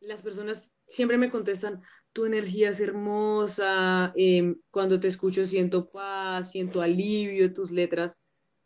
Las 0.00 0.22
personas 0.22 0.70
siempre 0.86 1.18
me 1.18 1.30
contestan, 1.30 1.82
tu 2.16 2.24
energía 2.24 2.70
es 2.70 2.80
hermosa, 2.80 4.14
em, 4.16 4.56
cuando 4.70 4.98
te 4.98 5.06
escucho 5.06 5.44
siento 5.44 5.90
paz, 5.90 6.50
siento 6.50 6.80
alivio, 6.80 7.52
tus 7.52 7.70
letras 7.72 8.16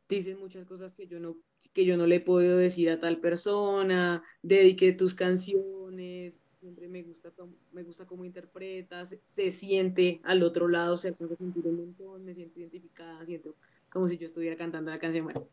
dicen 0.09 0.39
muchas 0.39 0.65
cosas 0.69 0.95
que 0.95 1.09
yo 1.09 1.19
no, 1.19 1.37
que 1.73 1.85
yo 1.85 1.97
no 1.97 2.07
le 2.07 2.21
podido 2.21 2.57
decir 2.59 2.89
a 2.91 3.01
tal 3.01 3.19
persona, 3.19 4.23
dediqué 4.41 4.93
tus 4.93 5.17
canciones, 5.17 6.39
siempre 6.61 6.87
me 6.87 7.03
gusta, 7.03 7.33
me 7.73 7.83
gusta 7.83 8.07
cómo 8.07 8.25
interpretas, 8.25 9.17
se 9.25 9.51
siente 9.51 10.21
al 10.23 10.45
otro 10.45 10.69
lado, 10.69 10.97
se 10.97 11.13
puede 11.13 11.35
sentir 11.35 11.67
un 11.67 11.77
montón, 11.79 12.25
me 12.25 12.37
siento 12.37 12.61
identificada, 12.61 13.27
siento 13.27 13.57
como 13.91 14.07
si 14.07 14.17
yo 14.17 14.27
estuviera 14.27 14.57
cantando 14.57 14.93
la 14.93 15.01
canción, 15.01 15.25
bueno, 15.25 15.49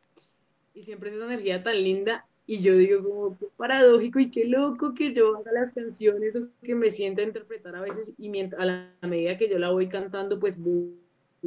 y 0.75 0.84
siempre 0.84 1.10
es 1.10 1.16
esa 1.16 1.25
energía 1.25 1.63
tan 1.63 1.84
linda 1.84 2.27
y 2.50 2.62
yo 2.62 2.77
digo 2.77 3.04
como 3.04 3.38
qué 3.38 3.48
paradójico 3.58 4.20
y 4.20 4.32
qué 4.32 4.46
loco 4.46 4.94
que 4.94 5.13
yo 5.13 5.38
haga 5.38 5.51
las 5.51 5.72
canciones 5.72 6.38
o 6.38 6.48
que 6.63 6.75
me 6.75 6.89
sienta 6.89 7.22
a 7.22 7.25
interpretar 7.25 7.75
a 7.75 7.82
veces 7.82 8.13
y 8.18 8.30
mientras, 8.30 8.62
a 8.62 8.66
la 8.66 9.08
medida 9.08 9.38
que 9.38 9.50
yo 9.50 9.60
la 9.60 9.70
voy 9.70 9.89
cantando, 9.89 10.39
pues 10.39 10.58
voy 10.58 10.98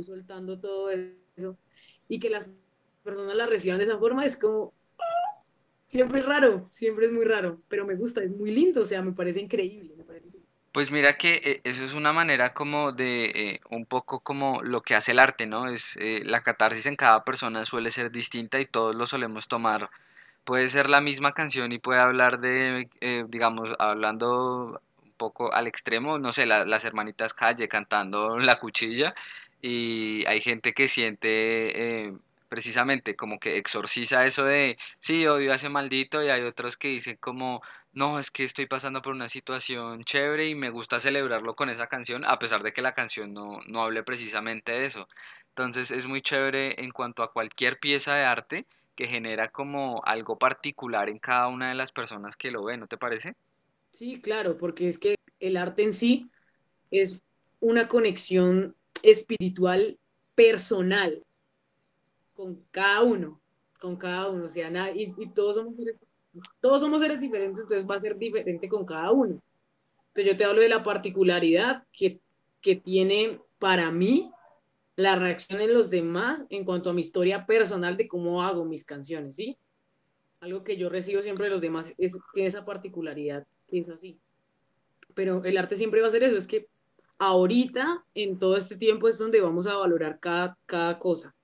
soltando 0.02 0.58
todo 0.58 0.90
eso 0.90 1.56
y 2.06 2.20
que 2.20 2.28
las 2.28 2.46
personas 3.02 3.34
la 3.34 3.46
reciban 3.46 3.78
de 3.78 3.84
esa 3.84 3.98
forma 3.98 4.26
es 4.26 4.36
como 4.36 4.74
siempre 5.86 6.20
es 6.20 6.26
raro, 6.26 6.68
siempre 6.70 7.06
es 7.06 7.12
muy 7.12 7.24
raro, 7.24 7.60
pero 7.68 7.86
me 7.86 7.96
gusta, 7.96 8.22
es 8.22 8.30
muy 8.30 8.52
lindo, 8.52 8.82
o 8.82 8.86
sea, 8.86 9.02
me 9.02 9.12
parece 9.12 9.40
increíble, 9.40 9.94
Pues 10.70 10.92
mira 10.92 11.16
que 11.16 11.40
eh, 11.42 11.60
eso 11.64 11.82
es 11.82 11.94
una 11.94 12.12
manera 12.12 12.52
como 12.54 12.92
de 12.92 13.24
eh, 13.24 13.60
un 13.70 13.86
poco 13.86 14.20
como 14.20 14.62
lo 14.62 14.82
que 14.82 14.94
hace 14.94 15.12
el 15.12 15.18
arte, 15.18 15.46
¿no? 15.46 15.66
Es 15.66 15.96
eh, 15.96 16.22
la 16.24 16.42
catarsis 16.42 16.86
en 16.86 16.94
cada 16.94 17.24
persona 17.24 17.64
suele 17.64 17.90
ser 17.90 18.12
distinta 18.12 18.60
y 18.60 18.66
todos 18.66 18.94
lo 18.94 19.04
solemos 19.04 19.48
tomar. 19.48 19.90
Puede 20.44 20.68
ser 20.68 20.90
la 20.90 21.00
misma 21.00 21.32
canción 21.32 21.70
y 21.72 21.78
puede 21.78 22.00
hablar 22.00 22.40
de, 22.40 22.88
eh, 23.00 23.24
digamos, 23.28 23.74
hablando 23.78 24.80
un 25.02 25.12
poco 25.16 25.52
al 25.52 25.66
extremo, 25.68 26.18
no 26.18 26.32
sé, 26.32 26.46
la- 26.46 26.64
las 26.64 26.84
hermanitas 26.84 27.34
Calle 27.34 27.68
cantando 27.68 28.38
La 28.38 28.58
Cuchilla 28.58 29.14
y 29.62 30.24
hay 30.26 30.40
gente 30.40 30.72
que 30.72 30.88
siente 30.88 32.06
eh, 32.08 32.12
precisamente 32.48 33.14
como 33.16 33.38
que 33.38 33.58
exorciza 33.58 34.26
eso 34.26 34.44
de, 34.44 34.76
sí, 34.98 35.26
odio 35.26 35.52
a 35.52 35.56
ese 35.56 35.68
maldito 35.68 36.22
y 36.24 36.30
hay 36.30 36.42
otros 36.42 36.76
que 36.76 36.88
dicen 36.88 37.16
como 37.20 37.62
no, 37.92 38.18
es 38.18 38.30
que 38.30 38.44
estoy 38.44 38.66
pasando 38.66 39.02
por 39.02 39.12
una 39.14 39.28
situación 39.28 40.02
chévere 40.04 40.48
y 40.48 40.54
me 40.54 40.70
gusta 40.70 41.00
celebrarlo 41.00 41.54
con 41.56 41.70
esa 41.70 41.86
canción, 41.88 42.24
a 42.24 42.38
pesar 42.38 42.62
de 42.62 42.72
que 42.72 42.82
la 42.82 42.94
canción 42.94 43.34
no, 43.34 43.60
no 43.66 43.82
hable 43.82 44.02
precisamente 44.04 44.72
de 44.72 44.86
eso. 44.86 45.08
Entonces 45.50 45.90
es 45.90 46.06
muy 46.06 46.22
chévere 46.22 46.82
en 46.82 46.90
cuanto 46.92 47.22
a 47.22 47.32
cualquier 47.32 47.78
pieza 47.78 48.14
de 48.14 48.24
arte 48.24 48.66
que 49.00 49.06
genera 49.06 49.48
como 49.48 50.02
algo 50.04 50.38
particular 50.38 51.08
en 51.08 51.18
cada 51.18 51.48
una 51.48 51.70
de 51.70 51.74
las 51.74 51.90
personas 51.90 52.36
que 52.36 52.50
lo 52.50 52.64
ve, 52.64 52.76
¿no 52.76 52.86
te 52.86 52.98
parece? 52.98 53.34
Sí, 53.92 54.20
claro, 54.20 54.58
porque 54.58 54.88
es 54.88 54.98
que 54.98 55.16
el 55.40 55.56
arte 55.56 55.84
en 55.84 55.94
sí 55.94 56.28
es 56.90 57.18
una 57.60 57.88
conexión 57.88 58.76
espiritual 59.02 59.98
personal 60.34 61.24
con 62.34 62.62
cada 62.70 63.02
uno, 63.02 63.40
con 63.80 63.96
cada 63.96 64.28
uno, 64.28 64.44
o 64.44 64.50
sea, 64.50 64.70
y 64.94 65.30
todos 65.30 65.56
somos 65.56 65.76
seres, 65.76 66.02
todos 66.60 66.82
somos 66.82 67.00
seres 67.00 67.20
diferentes, 67.20 67.62
entonces 67.62 67.88
va 67.88 67.94
a 67.94 68.00
ser 68.00 68.18
diferente 68.18 68.68
con 68.68 68.84
cada 68.84 69.12
uno. 69.12 69.40
Pero 70.12 70.28
yo 70.28 70.36
te 70.36 70.44
hablo 70.44 70.60
de 70.60 70.68
la 70.68 70.82
particularidad 70.82 71.84
que, 71.90 72.20
que 72.60 72.76
tiene 72.76 73.40
para 73.58 73.90
mí 73.90 74.30
la 75.00 75.16
reacción 75.16 75.60
en 75.60 75.72
los 75.72 75.88
demás 75.88 76.44
en 76.50 76.64
cuanto 76.64 76.90
a 76.90 76.92
mi 76.92 77.00
historia 77.00 77.46
personal 77.46 77.96
de 77.96 78.06
cómo 78.06 78.42
hago 78.42 78.64
mis 78.64 78.84
canciones, 78.84 79.36
¿sí? 79.36 79.56
Algo 80.40 80.62
que 80.62 80.76
yo 80.76 80.88
recibo 80.88 81.22
siempre 81.22 81.46
de 81.46 81.50
los 81.50 81.60
demás 81.60 81.92
es, 81.96 82.16
tiene 82.34 82.48
esa 82.48 82.64
particularidad 82.64 83.46
que 83.68 83.78
es 83.78 83.88
así. 83.88 84.18
Pero 85.14 85.42
el 85.44 85.56
arte 85.56 85.76
siempre 85.76 86.02
va 86.02 86.08
a 86.08 86.10
ser 86.10 86.22
eso, 86.22 86.36
es 86.36 86.46
que 86.46 86.68
ahorita, 87.18 88.04
en 88.14 88.38
todo 88.38 88.56
este 88.56 88.76
tiempo, 88.76 89.08
es 89.08 89.18
donde 89.18 89.40
vamos 89.40 89.66
a 89.66 89.76
valorar 89.76 90.18
cada, 90.20 90.56
cada 90.66 90.98
cosa. 90.98 91.34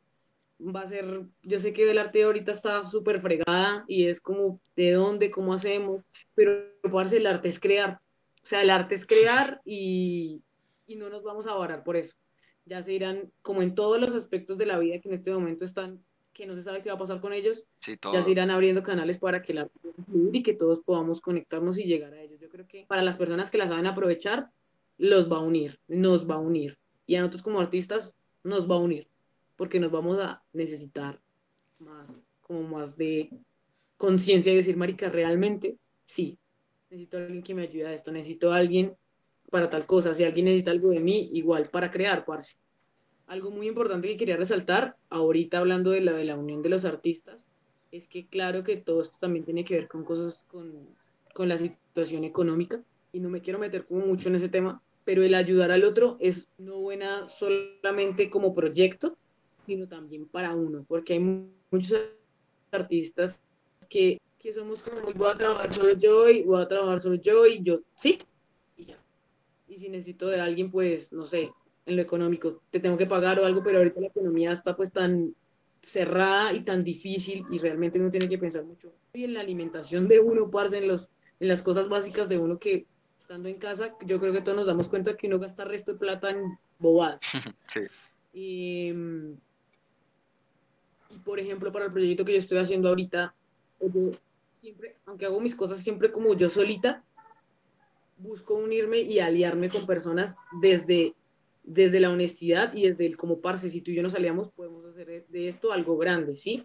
Va 0.61 0.83
a 0.83 0.87
ser, 0.87 1.27
yo 1.43 1.59
sé 1.59 1.73
que 1.73 1.91
el 1.91 1.99
arte 1.99 2.25
ahorita 2.25 2.51
está 2.51 2.87
súper 2.87 3.21
fregada 3.21 3.85
y 3.87 4.07
es 4.07 4.21
como 4.21 4.61
de 4.75 4.93
dónde, 4.93 5.31
cómo 5.31 5.53
hacemos, 5.53 6.03
pero 6.35 6.53
el 6.83 7.27
arte 7.27 7.49
es 7.49 7.61
crear. 7.61 8.01
O 8.43 8.47
sea, 8.47 8.63
el 8.63 8.71
arte 8.71 8.95
es 8.95 9.05
crear 9.05 9.61
y, 9.65 10.43
y 10.87 10.97
no 10.97 11.11
nos 11.11 11.23
vamos 11.23 11.47
a 11.47 11.55
varar 11.55 11.85
por 11.85 11.97
eso. 11.97 12.17
Ya 12.67 12.83
se 12.83 12.93
irán, 12.93 13.33
como 13.43 13.63
en 13.63 13.75
todos 13.75 13.99
los 14.01 14.15
aspectos 14.15 14.59
de 14.59 14.67
la 14.67 14.79
vida 14.79 15.01
que 15.01 15.09
en 15.09 15.15
este 15.15 15.33
momento 15.33 15.65
están, 15.65 16.05
que 16.33 16.47
no 16.47 16.55
se 16.55 16.63
sabe 16.63 16.83
qué 16.83 16.91
va 16.91 16.97
a 16.97 16.99
pasar 16.99 17.21
con 17.21 17.33
ellos, 17.33 17.65
Sí, 17.81 17.97
ya 18.13 18.23
se 18.23 18.31
irán 18.31 18.51
abriendo 18.51 18.83
canales 18.83 19.19
para 19.19 19.41
que 19.41 19.55
fluir 20.05 20.37
y 20.37 20.43
que 20.43 20.53
todos 20.53 20.81
podamos 20.81 21.21
conectarnos 21.21 21.79
y 21.79 21.85
llegar 21.85 22.13
a 22.13 22.21
ellos. 22.21 22.39
Yo 22.41 22.51
creo 22.51 22.67
que 22.67 22.85
para 22.87 23.03
las 23.03 23.17
personas 23.17 23.51
que 23.51 23.59
la 23.59 23.69
saben 23.69 23.87
aprovechar, 23.87 24.51
los 24.99 25.31
va 25.31 25.37
a 25.37 25.41
unir, 25.41 25.79
nos 25.89 26.29
va 26.29 26.35
a 26.35 26.39
unir. 26.39 26.79
Y 27.07 27.15
a 27.15 27.21
nosotros 27.21 27.43
como 27.43 27.61
artistas 27.61 28.15
nos 28.43 28.71
va 28.71 28.75
a 28.75 28.81
unir, 28.81 29.09
porque 29.57 29.81
nos 29.81 29.91
vamos 29.91 30.19
a 30.19 30.43
necesitar 30.53 31.21
más, 31.79 32.15
como 32.43 32.63
más 32.63 32.97
de 32.97 33.31
conciencia 33.97 34.53
y 34.53 34.57
decir, 34.57 34.77
marica, 34.77 35.09
realmente, 35.09 35.79
sí, 36.05 36.39
necesito 36.91 37.17
a 37.17 37.21
alguien 37.21 37.43
que 37.43 37.55
me 37.55 37.63
ayude 37.63 37.87
a 37.87 37.93
esto, 37.93 38.13
necesito 38.13 38.53
a 38.53 38.57
alguien 38.57 38.97
para 39.51 39.71
tal 39.71 39.87
cosa, 39.87 40.15
si 40.15 40.25
alguien 40.25 40.47
necesita 40.47 40.71
algo 40.71 40.91
de 40.91 41.01
mí, 41.01 41.31
igual, 41.33 41.71
para 41.71 41.91
crear, 41.91 42.25
parce. 42.25 42.55
Algo 43.27 43.51
muy 43.51 43.67
importante 43.69 44.09
que 44.09 44.17
quería 44.17 44.37
resaltar, 44.37 44.97
ahorita 45.11 45.59
hablando 45.59 45.91
de 45.91 46.01
la, 46.01 46.13
de 46.13 46.25
la 46.25 46.37
unión 46.37 46.63
de 46.63 46.69
los 46.69 46.85
artistas, 46.85 47.39
es 47.91 48.09
que 48.09 48.29
claro 48.29 48.63
que 48.63 48.77
todo 48.77 49.01
esto 49.03 49.19
también 49.21 49.45
tiene 49.45 49.65
que 49.65 49.75
ver 49.75 49.89
con 49.89 50.05
cosas, 50.05 50.45
con, 50.49 50.97
con 51.35 51.49
la 51.49 51.59
situación 51.59 52.25
económica, 52.25 52.83
y 53.13 53.21
no 53.21 53.29
me 53.31 53.41
quiero 53.41 53.59
meter 53.59 53.87
como 53.87 54.07
mucho 54.07 54.29
en 54.29 54.37
ese 54.37 54.49
tema, 54.49 54.83
pero 55.05 55.23
el 55.25 55.35
ayudar 55.35 55.71
al 55.73 55.85
otro 55.85 56.17
es 56.21 56.49
no 56.59 56.79
buena 56.81 57.29
solamente 57.29 58.31
como 58.31 58.55
proyecto, 58.55 59.17
sino 59.57 59.89
también 59.89 60.29
para 60.29 60.55
uno, 60.55 60.85
porque 60.89 61.15
hay 61.15 61.21
mu- 61.21 61.51
muchos 61.71 61.99
artistas 62.73 63.41
que, 63.89 64.19
que 64.39 64.53
somos 64.53 64.83
como, 64.83 64.99
"Uy, 65.07 65.15
voy 65.15 65.31
a 65.31 65.37
trabajar 65.37 65.73
solo 65.73 65.93
yo 65.95 66.29
y 66.29 66.43
voy 66.43 66.63
a 66.63 66.69
trabajar 66.69 67.01
solo 67.01 67.17
yo 67.17 67.47
y 67.47 67.63
yo, 67.63 67.81
sí. 67.97 68.19
Y 69.69 69.79
si 69.79 69.89
necesito 69.89 70.29
de 70.29 70.41
alguien, 70.41 70.71
pues, 70.71 71.13
no 71.13 71.27
sé, 71.27 71.51
en 71.87 71.97
lo 71.97 72.03
económico, 72.03 72.63
te 72.71 72.81
tengo 72.81 72.97
que 72.97 73.07
pagar 73.07 73.41
o 73.41 73.47
algo, 73.47 73.63
pero 73.63 73.79
ahorita 73.79 74.01
la 74.01 74.09
economía 74.09 74.53
está 74.53 74.77
pues 74.77 74.93
tan 74.93 75.35
cerrada 75.81 76.53
y 76.53 76.65
tan 76.65 76.83
difícil 76.83 77.45
y 77.51 77.59
realmente 77.59 78.01
uno 78.01 78.11
tiene 78.11 78.29
que 78.29 78.39
pensar 78.39 78.65
mucho 78.65 78.93
y 79.17 79.25
en 79.25 79.35
la 79.35 79.41
alimentación 79.41 80.09
de 80.09 80.21
uno, 80.21 80.51
parce, 80.51 80.79
en 80.79 80.89
los, 80.89 81.09
en 81.41 81.49
las 81.49 81.63
cosas 81.63 81.89
básicas 81.89 82.29
de 82.29 82.39
uno 82.39 82.59
que 82.59 82.87
estando 83.19 83.49
en 83.49 83.59
casa, 83.59 83.97
yo 84.05 84.21
creo 84.21 84.33
que 84.33 84.43
todos 84.43 84.57
nos 84.57 84.67
damos 84.67 84.89
cuenta 84.89 85.17
que 85.17 85.27
uno 85.27 85.39
gasta 85.39 85.65
resto 85.65 85.93
de 85.93 85.99
plata 85.99 86.31
en 86.31 86.59
bobadas. 86.79 87.21
Sí, 87.67 87.81
Y, 88.33 88.93
y 91.11 91.19
por 91.25 91.41
ejemplo, 91.41 91.73
para 91.73 91.87
el 91.87 91.93
proyecto 91.93 92.25
que 92.25 92.33
yo 92.33 92.39
estoy 92.39 92.59
haciendo 92.59 92.91
ahorita, 92.91 93.35
yo 93.81 94.13
siempre, 94.61 94.97
aunque 95.07 95.27
hago 95.27 95.41
mis 95.41 95.55
cosas 95.55 95.79
siempre 95.79 96.13
como 96.13 96.35
yo 96.35 96.49
solita, 96.51 97.03
busco 98.19 98.55
unirme 98.55 99.01
y 99.01 99.19
aliarme 99.21 99.69
con 99.69 99.87
personas 99.87 100.37
desde, 100.61 101.15
desde 101.63 102.01
la 102.01 102.11
honestidad 102.11 102.75
y 102.75 102.89
desde 102.89 103.07
el 103.07 103.17
como 103.17 103.41
parce, 103.41 103.69
si 103.71 103.81
tú 103.81 103.91
y 103.91 103.95
yo 103.95 104.03
nos 104.03 104.15
aliamos, 104.15 104.49
podemos 104.51 104.85
hacer 104.87 105.27
de 105.29 105.49
esto 105.49 105.73
algo 105.73 105.97
grande, 105.97 106.37
¿sí? 106.37 106.65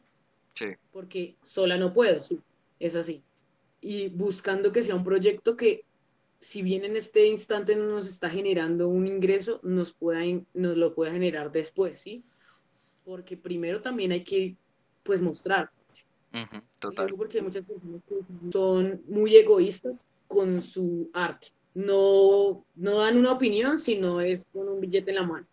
sí, 0.53 0.65
Porque 0.91 1.35
sola 1.43 1.77
no 1.77 1.93
puedo, 1.93 2.21
sí, 2.21 2.39
es 2.79 2.95
así. 2.95 3.21
Y 3.81 4.09
buscando 4.09 4.71
que 4.71 4.83
sea 4.83 4.95
un 4.95 5.03
proyecto 5.03 5.57
que, 5.57 5.83
si 6.39 6.61
bien 6.61 6.85
en 6.85 6.95
este 6.95 7.27
instante 7.27 7.75
no 7.75 7.85
nos 7.85 8.07
está 8.07 8.29
generando 8.29 8.87
un 8.87 9.07
ingreso, 9.07 9.59
nos, 9.63 9.93
pueda, 9.93 10.25
in- 10.25 10.45
nos 10.53 10.77
lo 10.77 10.93
pueda 10.95 11.11
generar 11.11 11.51
después, 11.51 12.01
¿sí? 12.01 12.23
Porque 13.03 13.35
primero 13.37 13.81
también 13.81 14.11
hay 14.11 14.23
que, 14.23 14.55
pues, 15.03 15.21
mostrar. 15.21 15.69
total. 16.79 17.13
porque 17.15 17.41
muchas 17.41 17.65
personas 17.65 18.01
son 18.51 19.01
muy 19.07 19.35
egoístas 19.35 20.05
con 20.31 20.61
su 20.61 21.09
arte. 21.13 21.47
No, 21.73 22.65
no 22.75 22.97
dan 22.99 23.17
una 23.17 23.33
opinión, 23.33 23.77
sino 23.77 24.21
es 24.21 24.45
con 24.53 24.69
un 24.69 24.79
billete 24.79 25.11
en 25.11 25.15
la 25.15 25.23
mano. 25.23 25.45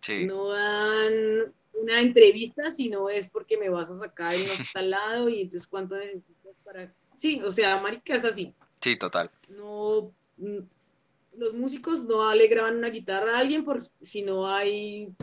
Sí, 0.00 0.24
No 0.24 0.48
dan 0.48 1.52
una 1.74 2.00
entrevista, 2.00 2.70
sino 2.70 3.08
es 3.10 3.28
porque 3.28 3.56
me 3.58 3.68
vas 3.68 3.90
a 3.90 3.98
sacar 3.98 4.34
en 4.34 4.40
tal 4.72 4.90
lado 4.90 5.28
y 5.28 5.42
entonces 5.42 5.66
cuánto 5.68 5.96
necesitas 5.96 6.56
para... 6.64 6.92
Sí, 7.14 7.40
o 7.44 7.50
sea, 7.50 7.78
marica, 7.80 8.14
es 8.14 8.24
así. 8.24 8.54
sí, 8.80 8.98
total. 8.98 9.30
No, 9.50 10.12
mm, 10.38 10.58
los 11.36 11.54
músicos 11.54 12.04
no 12.04 12.34
le 12.34 12.48
graban 12.48 12.76
una 12.78 12.88
guitarra 12.90 13.36
a 13.36 13.40
alguien 13.40 13.64
por 13.64 13.80
si 14.02 14.22
no 14.22 14.48
hay 14.48 15.14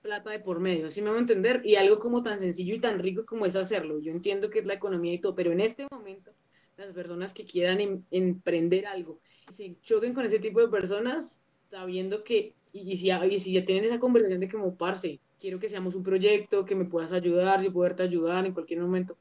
plata 0.00 0.30
de 0.30 0.38
por 0.38 0.60
medio, 0.60 0.90
¿sí 0.90 1.00
me 1.02 1.08
van 1.08 1.16
a 1.16 1.20
entender? 1.20 1.62
Y 1.64 1.76
algo 1.76 1.98
como 1.98 2.22
tan 2.22 2.38
sencillo 2.38 2.74
y 2.74 2.78
tan 2.78 2.98
rico 2.98 3.24
como 3.24 3.46
es 3.46 3.56
hacerlo. 3.56 3.98
Yo 4.00 4.12
entiendo 4.12 4.50
que 4.50 4.58
es 4.60 4.66
la 4.66 4.74
economía 4.74 5.14
y 5.14 5.18
todo, 5.18 5.34
pero 5.34 5.50
en 5.50 5.60
este 5.60 5.86
momento, 5.90 6.30
las 6.76 6.92
personas 6.92 7.32
que 7.32 7.44
quieran 7.44 7.80
em- 7.80 8.02
emprender 8.10 8.86
algo, 8.86 9.20
se 9.48 9.76
choquen 9.82 10.14
con 10.14 10.24
ese 10.24 10.38
tipo 10.38 10.60
de 10.60 10.68
personas, 10.68 11.40
sabiendo 11.68 12.24
que, 12.24 12.54
y, 12.72 12.92
y 12.92 12.96
si, 12.96 13.10
y 13.10 13.38
si 13.38 13.52
ya 13.52 13.64
tienen 13.64 13.84
esa 13.84 14.00
conversación 14.00 14.40
de 14.40 14.48
que 14.48 14.56
como, 14.56 14.76
parce, 14.76 15.20
quiero 15.38 15.58
que 15.58 15.68
seamos 15.68 15.94
un 15.94 16.02
proyecto, 16.02 16.64
que 16.64 16.74
me 16.74 16.84
puedas 16.84 17.12
ayudar, 17.12 17.62
yo 17.62 17.72
poderte 17.72 18.02
ayudar 18.02 18.46
en 18.46 18.54
cualquier 18.54 18.80
momento, 18.80 19.16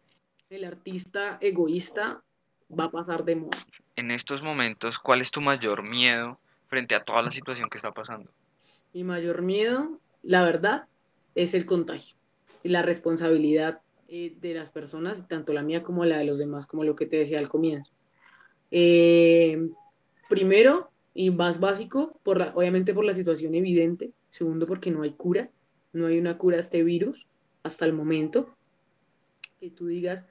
el 0.49 0.63
artista 0.63 1.37
egoísta 1.41 2.23
va 2.77 2.85
a 2.85 2.91
pasar 2.91 3.25
de 3.25 3.35
moda. 3.35 3.57
En 3.95 4.11
estos 4.11 4.41
momentos, 4.41 4.99
¿cuál 4.99 5.21
es 5.21 5.31
tu 5.31 5.41
mayor 5.41 5.83
miedo 5.83 6.39
frente 6.67 6.95
a 6.95 7.03
toda 7.03 7.21
la 7.21 7.29
situación 7.29 7.69
que 7.69 7.77
está 7.77 7.91
pasando? 7.91 8.31
Mi 8.93 9.03
mayor 9.03 9.41
miedo, 9.41 9.99
la 10.21 10.43
verdad, 10.43 10.85
es 11.35 11.53
el 11.53 11.65
contagio 11.65 12.15
y 12.63 12.69
la 12.69 12.81
responsabilidad 12.81 13.81
eh, 14.07 14.35
de 14.39 14.53
las 14.53 14.69
personas, 14.71 15.27
tanto 15.27 15.53
la 15.53 15.61
mía 15.63 15.83
como 15.83 16.05
la 16.05 16.17
de 16.17 16.25
los 16.25 16.39
demás, 16.39 16.65
como 16.65 16.83
lo 16.83 16.95
que 16.95 17.05
te 17.05 17.17
decía 17.17 17.39
al 17.39 17.49
comienzo. 17.49 17.91
Eh, 18.71 19.69
primero 20.29 20.89
y 21.13 21.29
más 21.31 21.59
básico, 21.59 22.19
por 22.23 22.37
la- 22.39 22.53
obviamente 22.55 22.93
por 22.93 23.05
la 23.05 23.13
situación 23.13 23.55
evidente. 23.55 24.11
Segundo, 24.31 24.65
porque 24.65 24.89
no 24.91 25.03
hay 25.03 25.11
cura, 25.13 25.51
no 25.91 26.07
hay 26.07 26.17
una 26.17 26.37
cura 26.37 26.57
a 26.57 26.59
este 26.61 26.83
virus 26.83 27.27
hasta 27.61 27.85
el 27.85 27.93
momento. 27.93 28.57
Que 29.59 29.69
tú 29.69 29.87
digas, 29.87 30.25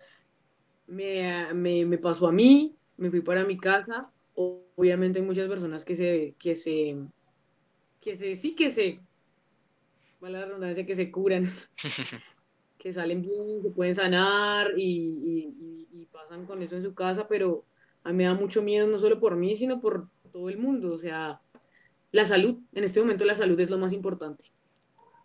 me, 0.87 1.55
me, 1.55 1.87
me 1.87 1.99
pasó 1.99 2.27
a 2.27 2.33
mí, 2.33 2.75
me 2.97 3.11
fui 3.11 3.21
para 3.21 3.45
mi 3.45 3.57
casa. 3.57 4.11
Obviamente 4.35 5.21
hay 5.21 5.25
muchas 5.25 5.49
personas 5.49 5.85
que 5.85 5.95
se, 5.97 6.35
que 6.39 6.57
se, 6.57 6.97
que 8.01 8.15
se, 8.15 8.35
sí 8.35 8.55
que 8.55 8.71
se, 8.71 9.01
vale 10.21 10.39
la 10.39 10.47
redundancia, 10.47 10.85
que 10.87 10.95
se 10.95 11.11
curan, 11.11 11.45
que 12.83 12.93
salen 12.93 13.23
bien, 13.23 13.63
que 13.63 13.71
pueden 13.71 13.95
sanar 13.95 14.73
y, 14.77 14.83
y- 14.83 15.87
y- 15.93 16.07
pasan 16.11 16.45
con 16.45 16.61
eso 16.63 16.77
en 16.77 16.83
su 16.83 16.95
casa, 16.95 17.27
pero 17.27 17.65
a 18.05 18.11
mí 18.11 18.17
me 18.17 18.25
da 18.25 18.35
mucho 18.35 18.61
miedo 18.61 18.87
no 18.87 18.99
solo 18.99 19.19
por 19.19 19.35
mí, 19.35 19.57
sino 19.57 19.81
por 19.81 20.09
todo 20.31 20.51
el 20.51 20.59
mundo, 20.59 20.93
o 20.93 20.99
sea, 20.99 21.41
la 22.11 22.25
salud, 22.27 22.59
en 22.75 22.85
este 22.85 23.01
momento 23.01 23.25
la 23.25 23.35
salud 23.35 23.59
es 23.59 23.71
lo 23.71 23.79
más 23.79 23.95
importante. 23.95 24.45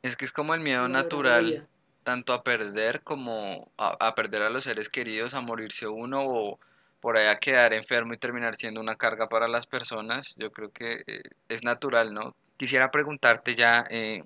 Es 0.01 0.15
que 0.15 0.23
es 0.23 0.31
como 0.31 0.53
el 0.55 0.61
miedo 0.61 0.87
natural, 0.87 1.67
tanto 2.03 2.31
a 2.31 2.41
perder 2.41 3.01
como 3.01 3.69
a, 3.77 4.15
perder 4.15 4.43
a 4.43 4.49
los 4.49 4.63
seres 4.63 4.87
queridos, 4.87 5.33
a 5.33 5.41
morirse 5.41 5.87
uno 5.87 6.23
o 6.25 6.59
por 7.01 7.17
ahí 7.17 7.27
a 7.27 7.39
quedar 7.39 7.73
enfermo 7.73 8.13
y 8.13 8.17
terminar 8.17 8.55
siendo 8.57 8.79
una 8.79 8.95
carga 8.95 9.27
para 9.27 9.49
las 9.49 9.67
personas. 9.67 10.35
Yo 10.37 10.51
creo 10.51 10.69
que 10.71 11.03
eh, 11.05 11.21
es 11.49 11.63
natural, 11.65 12.13
¿no? 12.13 12.33
Quisiera 12.55 12.91
preguntarte 12.91 13.55
ya, 13.55 13.85
eh, 13.89 14.23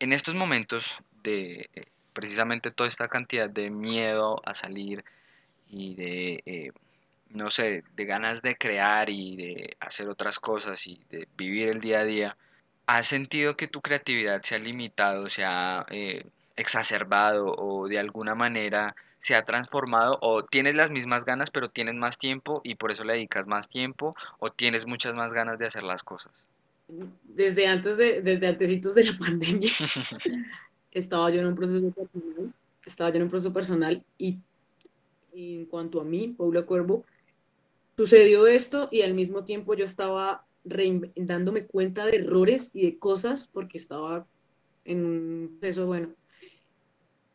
en 0.00 0.12
estos 0.12 0.34
momentos 0.34 0.96
de 1.22 1.68
precisamente 2.18 2.72
toda 2.72 2.88
esta 2.88 3.06
cantidad 3.06 3.48
de 3.48 3.70
miedo 3.70 4.42
a 4.44 4.54
salir 4.54 5.04
y 5.70 5.94
de 5.94 6.72
no 7.30 7.50
sé, 7.50 7.84
de 7.94 8.04
ganas 8.04 8.42
de 8.42 8.56
crear 8.56 9.10
y 9.10 9.36
de 9.36 9.76
hacer 9.80 10.08
otras 10.08 10.40
cosas 10.40 10.86
y 10.86 11.00
de 11.10 11.28
vivir 11.36 11.68
el 11.68 11.80
día 11.80 12.00
a 12.00 12.04
día, 12.04 12.36
¿has 12.86 13.06
sentido 13.06 13.56
que 13.56 13.68
tu 13.68 13.80
creatividad 13.80 14.42
se 14.42 14.54
ha 14.54 14.58
limitado, 14.58 15.28
se 15.28 15.44
ha 15.44 15.84
eh, 15.90 16.24
exacerbado 16.56 17.54
o 17.56 17.86
de 17.88 17.98
alguna 17.98 18.34
manera 18.34 18.96
se 19.18 19.34
ha 19.34 19.44
transformado 19.44 20.18
o 20.22 20.44
tienes 20.44 20.74
las 20.74 20.90
mismas 20.90 21.24
ganas 21.24 21.50
pero 21.50 21.70
tienes 21.70 21.96
más 21.96 22.18
tiempo 22.18 22.60
y 22.64 22.76
por 22.76 22.92
eso 22.92 23.04
le 23.04 23.14
dedicas 23.14 23.46
más 23.46 23.68
tiempo 23.68 24.16
o 24.38 24.50
tienes 24.50 24.86
muchas 24.86 25.14
más 25.14 25.32
ganas 25.32 25.58
de 25.58 25.66
hacer 25.66 25.82
las 25.82 26.02
cosas? 26.02 26.32
Desde 27.24 27.66
antes 27.66 27.98
de, 27.98 28.22
desde 28.22 28.48
antecitos 28.48 28.94
de 28.94 29.04
la 29.04 29.12
pandemia, 29.18 29.70
estaba 30.92 31.30
yo 31.30 31.40
en 31.40 31.46
un 31.46 31.54
proceso 31.54 31.90
personal, 31.90 32.54
estaba 32.84 33.10
yo 33.10 33.16
en 33.16 33.22
un 33.22 33.30
proceso 33.30 33.52
personal 33.52 34.02
y 34.16 34.38
en 35.34 35.66
cuanto 35.66 36.00
a 36.00 36.04
mí, 36.04 36.34
Paula 36.36 36.62
Cuervo, 36.62 37.04
sucedió 37.96 38.46
esto 38.46 38.88
y 38.90 39.02
al 39.02 39.14
mismo 39.14 39.44
tiempo 39.44 39.74
yo 39.74 39.84
estaba 39.84 40.44
dándome 41.16 41.66
cuenta 41.66 42.06
de 42.06 42.16
errores 42.16 42.70
y 42.74 42.82
de 42.82 42.98
cosas 42.98 43.48
porque 43.48 43.78
estaba 43.78 44.26
en 44.84 45.04
un 45.04 45.56
proceso, 45.60 45.86
bueno. 45.86 46.14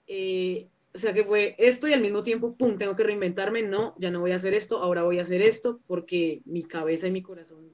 Eh, 0.07 0.67
o 0.93 0.97
sea 0.97 1.13
que 1.13 1.23
fue 1.23 1.55
esto 1.57 1.87
y 1.87 1.93
al 1.93 2.01
mismo 2.01 2.21
tiempo, 2.21 2.55
¡pum!, 2.55 2.77
tengo 2.77 2.95
que 2.95 3.03
reinventarme, 3.03 3.63
no, 3.63 3.95
ya 3.97 4.11
no 4.11 4.19
voy 4.19 4.31
a 4.31 4.35
hacer 4.35 4.53
esto, 4.53 4.77
ahora 4.77 5.03
voy 5.03 5.17
a 5.17 5.23
hacer 5.23 5.41
esto 5.41 5.79
porque 5.87 6.41
mi 6.45 6.63
cabeza 6.63 7.07
y 7.07 7.11
mi 7.11 7.23
corazón 7.23 7.73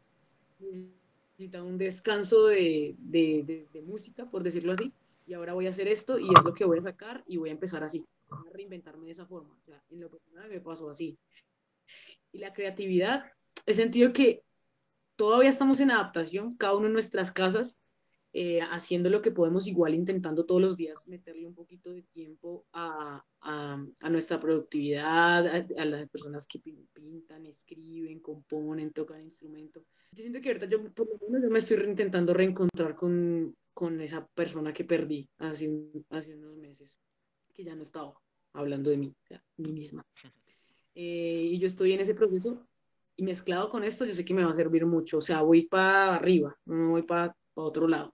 necesitan 0.60 1.64
un 1.64 1.78
descanso 1.78 2.48
de, 2.48 2.96
de, 2.98 3.66
de, 3.74 3.82
música, 3.82 4.30
por 4.30 4.44
decirlo 4.44 4.74
así, 4.74 4.94
y 5.30 5.36
ahora 5.36 5.54
voy 5.54 5.68
a 5.68 5.70
hacer 5.70 5.88
esto 5.88 6.18
y 6.18 6.28
es 6.36 6.44
lo 6.44 6.56
que 6.56 6.66
voy 6.66 6.80
a 6.80 6.82
sacar 6.82 7.24
y 7.28 7.38
voy 7.38 7.50
a 7.50 7.52
empezar 7.52 7.84
así, 7.84 8.04
a 8.32 8.52
reinventarme 8.52 9.06
de 9.06 9.12
esa 9.12 9.28
forma. 9.28 9.54
O 9.54 9.62
sea, 9.64 9.80
en 9.92 10.00
lo 10.00 10.10
personal 10.10 10.50
me 10.50 10.60
pasó 10.60 10.90
así 10.90 11.20
y 12.32 12.40
la 12.40 12.52
creatividad, 12.52 13.26
he 13.68 13.76
sentido 13.76 14.12
que 14.12 14.42
todavía 15.16 15.50
estamos 15.52 15.80
en 15.82 15.92
adaptación, 15.92 16.58
cada 16.58 16.76
uno 16.76 16.88
en 16.88 16.94
nuestras 16.94 17.32
casas, 17.32 17.78
eh, 18.34 18.62
haciendo 18.72 19.12
lo 19.12 19.22
que 19.22 19.30
podemos, 19.30 19.68
igual 19.68 19.94
intentando 19.94 20.46
todos 20.46 20.62
los 20.62 20.78
días 20.78 21.08
meterle 21.08 21.46
un 21.46 21.54
poquito 21.54 21.92
de 21.92 22.02
tiempo 22.04 22.66
a, 22.74 23.24
a, 23.42 23.86
a 24.02 24.10
nuestra 24.10 24.40
productividad, 24.40 25.46
a, 25.48 25.86
las 25.86 26.10
personas 26.10 26.48
que 26.48 26.60
pintan, 26.60 27.46
escriben, 27.46 28.20
componen, 28.20 28.94
tocan 28.94 29.22
instrumentos. 29.22 29.84
Yo 30.12 30.22
siento 30.24 30.42
que 30.42 30.50
ahorita 30.50 30.66
yo, 30.66 30.92
por 30.92 31.08
lo 31.08 31.28
menos, 31.28 31.44
yo 31.44 31.50
me 31.52 31.60
estoy 31.60 31.78
intentando 31.88 32.34
reencontrar 32.34 32.96
con, 32.96 33.56
con 33.80 34.02
esa 34.02 34.28
persona 34.36 34.74
que 34.74 34.84
perdí 34.84 35.30
hace, 35.38 35.72
hace 36.10 36.36
unos 36.36 36.58
meses, 36.58 37.00
que 37.54 37.64
ya 37.64 37.76
no 37.76 37.84
estaba 37.84 38.14
hablando 38.52 38.90
de 38.90 38.98
mí, 38.98 39.16
o 39.30 39.62
mí 39.62 39.72
misma. 39.72 40.06
Eh, 40.94 41.52
y 41.52 41.60
yo 41.60 41.68
estoy 41.68 41.94
en 41.94 42.02
ese 42.02 42.14
proceso 42.14 42.68
y 43.16 43.24
mezclado 43.24 43.70
con 43.70 43.86
esto, 43.86 44.04
yo 44.04 44.14
sé 44.14 44.26
que 44.26 44.34
me 44.34 44.44
va 44.44 44.52
a 44.52 44.54
servir 44.54 44.86
mucho. 44.86 45.20
O 45.20 45.22
sea, 45.22 45.44
voy 45.44 45.66
para 45.66 46.16
arriba, 46.16 46.58
no 46.66 46.90
voy 46.90 47.04
para 47.04 47.34
otro 47.54 47.88
lado. 47.88 48.14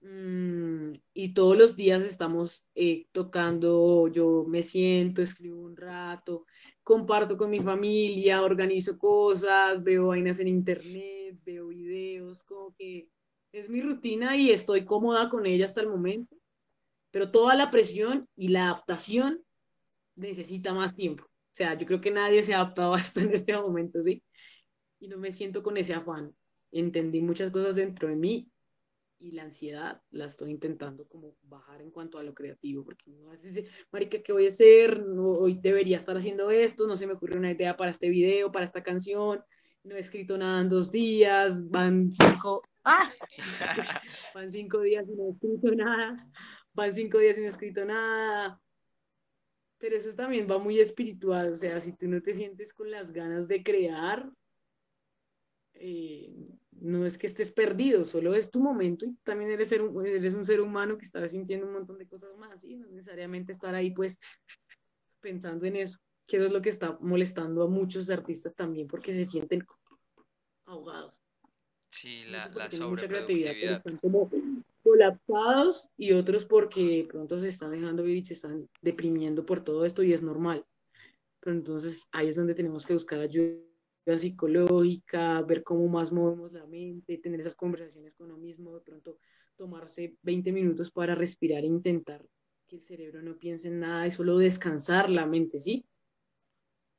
Mm, 0.00 0.94
y 1.12 1.34
todos 1.34 1.58
los 1.58 1.76
días 1.76 2.02
estamos 2.02 2.64
eh, 2.74 3.08
tocando, 3.12 4.08
yo 4.08 4.46
me 4.48 4.62
siento, 4.62 5.20
escribo 5.20 5.60
un 5.60 5.76
rato, 5.76 6.46
comparto 6.82 7.36
con 7.36 7.50
mi 7.50 7.60
familia, 7.60 8.40
organizo 8.42 8.96
cosas, 8.96 9.84
veo 9.84 10.06
vainas 10.06 10.40
en 10.40 10.48
internet, 10.48 11.38
veo 11.44 11.68
videos, 11.68 12.42
como 12.42 12.74
que 12.74 13.10
es 13.52 13.68
mi 13.68 13.80
rutina 13.80 14.36
y 14.36 14.50
estoy 14.50 14.84
cómoda 14.84 15.28
con 15.30 15.46
ella 15.46 15.64
hasta 15.64 15.80
el 15.80 15.88
momento. 15.88 16.36
Pero 17.10 17.30
toda 17.30 17.54
la 17.54 17.70
presión 17.70 18.28
y 18.36 18.48
la 18.48 18.64
adaptación 18.64 19.42
necesita 20.16 20.74
más 20.74 20.94
tiempo. 20.94 21.24
O 21.24 21.54
sea, 21.56 21.76
yo 21.78 21.86
creo 21.86 22.00
que 22.00 22.10
nadie 22.10 22.42
se 22.42 22.54
ha 22.54 22.60
adaptado 22.60 22.94
a 22.94 23.00
en 23.16 23.32
este 23.32 23.56
momento, 23.56 24.02
¿sí? 24.02 24.22
Y 25.00 25.08
no 25.08 25.18
me 25.18 25.30
siento 25.30 25.62
con 25.62 25.76
ese 25.76 25.94
afán. 25.94 26.34
Entendí 26.72 27.20
muchas 27.20 27.50
cosas 27.50 27.76
dentro 27.76 28.08
de 28.08 28.16
mí 28.16 28.50
y 29.18 29.32
la 29.32 29.44
ansiedad 29.44 30.02
la 30.10 30.26
estoy 30.26 30.50
intentando 30.50 31.06
como 31.08 31.36
bajar 31.42 31.80
en 31.80 31.90
cuanto 31.90 32.18
a 32.18 32.22
lo 32.22 32.34
creativo, 32.34 32.84
porque 32.84 33.10
veces 33.30 33.54
dice, 33.54 33.68
marica, 33.90 34.22
¿qué 34.22 34.32
voy 34.32 34.46
a 34.46 34.48
hacer? 34.48 35.02
hoy 35.16 35.58
debería 35.60 35.96
estar 35.96 36.16
haciendo 36.16 36.50
esto, 36.50 36.86
no 36.86 36.96
se 36.96 37.06
me 37.06 37.14
ocurrió 37.14 37.38
una 37.38 37.52
idea 37.52 37.76
para 37.76 37.90
este 37.90 38.08
video, 38.08 38.52
para 38.52 38.64
esta 38.64 38.82
canción, 38.82 39.42
no 39.86 39.94
he 39.94 40.00
escrito 40.00 40.36
nada 40.36 40.60
en 40.60 40.68
dos 40.68 40.90
días, 40.90 41.70
van 41.70 42.10
cinco, 42.12 42.62
¡ah! 42.84 43.10
van 44.34 44.50
cinco 44.50 44.80
días 44.80 45.04
y 45.08 45.14
no 45.14 45.26
he 45.26 45.30
escrito 45.30 45.74
nada, 45.74 46.28
van 46.74 46.92
cinco 46.92 47.18
días 47.18 47.38
y 47.38 47.40
no 47.40 47.46
he 47.46 47.50
escrito 47.50 47.84
nada, 47.84 48.60
pero 49.78 49.96
eso 49.96 50.14
también 50.14 50.48
va 50.50 50.58
muy 50.58 50.80
espiritual, 50.80 51.52
o 51.52 51.56
sea, 51.56 51.80
si 51.80 51.92
tú 51.96 52.08
no 52.08 52.20
te 52.20 52.34
sientes 52.34 52.72
con 52.72 52.90
las 52.90 53.12
ganas 53.12 53.46
de 53.46 53.62
crear, 53.62 54.28
eh, 55.74 56.34
no 56.72 57.06
es 57.06 57.16
que 57.16 57.28
estés 57.28 57.52
perdido, 57.52 58.04
solo 58.04 58.34
es 58.34 58.50
tu 58.50 58.60
momento 58.60 59.06
y 59.06 59.14
también 59.22 59.50
eres, 59.50 59.68
ser, 59.68 59.82
eres 60.04 60.34
un 60.34 60.44
ser 60.44 60.60
humano 60.60 60.98
que 60.98 61.04
está 61.04 61.26
sintiendo 61.28 61.66
un 61.66 61.74
montón 61.74 61.98
de 61.98 62.08
cosas 62.08 62.36
más, 62.36 62.64
y 62.64 62.76
no 62.76 62.88
necesariamente 62.88 63.52
estar 63.52 63.74
ahí 63.74 63.92
pues 63.92 64.18
pensando 65.20 65.64
en 65.64 65.76
eso, 65.76 65.98
que 66.26 66.36
eso 66.36 66.46
es 66.46 66.52
lo 66.52 66.62
que 66.62 66.70
está 66.70 66.98
molestando 67.00 67.62
a 67.62 67.68
muchos 67.68 68.10
artistas 68.10 68.54
también 68.54 68.88
porque 68.88 69.12
se 69.12 69.24
sienten 69.24 69.66
ahogados. 70.64 71.14
Sí, 71.90 72.24
la, 72.26 72.48
la 72.54 72.70
sobreproductividad 72.70 73.82
colapsados 74.82 75.88
y 75.96 76.12
otros 76.12 76.44
porque 76.44 77.06
pronto 77.08 77.40
se 77.40 77.48
están 77.48 77.72
dejando 77.72 78.04
vivir 78.04 78.22
y 78.22 78.26
se 78.26 78.34
están 78.34 78.68
deprimiendo 78.80 79.44
por 79.44 79.64
todo 79.64 79.84
esto 79.84 80.02
y 80.02 80.12
es 80.12 80.22
normal. 80.22 80.64
Pero 81.40 81.56
entonces 81.56 82.08
ahí 82.12 82.28
es 82.28 82.36
donde 82.36 82.54
tenemos 82.54 82.86
que 82.86 82.92
buscar 82.92 83.20
ayuda 83.20 83.56
psicológica, 84.16 85.42
ver 85.42 85.64
cómo 85.64 85.88
más 85.88 86.12
movemos 86.12 86.52
la 86.52 86.66
mente, 86.66 87.18
tener 87.18 87.40
esas 87.40 87.56
conversaciones 87.56 88.14
con 88.14 88.26
uno 88.26 88.38
mismo, 88.38 88.74
de 88.74 88.80
pronto 88.80 89.18
tomarse 89.56 90.16
20 90.22 90.52
minutos 90.52 90.90
para 90.92 91.14
respirar 91.14 91.64
e 91.64 91.66
intentar 91.66 92.24
que 92.68 92.76
el 92.76 92.82
cerebro 92.82 93.22
no 93.22 93.36
piense 93.38 93.68
en 93.68 93.80
nada 93.80 94.06
y 94.06 94.12
solo 94.12 94.38
descansar 94.38 95.10
la 95.10 95.26
mente, 95.26 95.58
¿sí? 95.58 95.84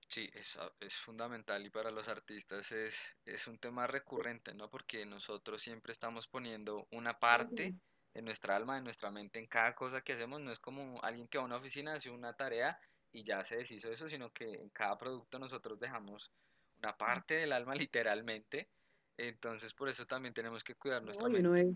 Sí, 0.08 0.30
es, 0.34 0.58
es 0.80 0.96
fundamental 0.96 1.66
y 1.66 1.70
para 1.70 1.92
los 1.92 2.08
artistas 2.08 2.72
es, 2.72 3.18
es 3.26 3.46
un 3.48 3.58
tema 3.58 3.88
recurrente, 3.88 4.54
¿no? 4.54 4.70
Porque 4.70 5.06
nosotros 5.06 5.62
siempre 5.62 5.92
estamos 5.92 6.28
poniendo 6.28 6.88
una 6.92 7.20
parte 7.20 7.76
de 8.14 8.22
nuestra 8.22 8.56
alma, 8.56 8.76
de 8.76 8.82
nuestra 8.82 9.12
mente 9.12 9.38
en 9.38 9.48
cada 9.48 9.76
cosa 9.76 10.02
que 10.02 10.14
hacemos. 10.14 10.40
No 10.40 10.52
es 10.52 10.60
como 10.60 11.02
alguien 11.04 11.28
que 11.28 11.38
va 11.38 11.44
a 11.44 11.48
una 11.48 11.58
oficina, 11.58 11.96
hace 11.96 12.10
una 12.10 12.34
tarea 12.34 12.80
y 13.12 13.24
ya 13.24 13.44
se 13.44 13.58
deshizo 13.58 13.92
eso, 13.92 14.08
sino 14.08 14.32
que 14.32 14.46
en 14.46 14.70
cada 14.70 14.98
producto 14.98 15.40
nosotros 15.40 15.78
dejamos 15.78 16.32
una 16.78 16.96
parte 16.96 17.36
del 17.36 17.52
alma 17.52 17.76
literalmente. 17.90 18.70
Entonces 19.18 19.74
por 19.74 19.90
eso 19.90 20.06
también 20.06 20.34
tenemos 20.34 20.64
que 20.64 20.76
cuidar 20.76 21.04
nuestra 21.04 21.28
mente. 21.28 21.76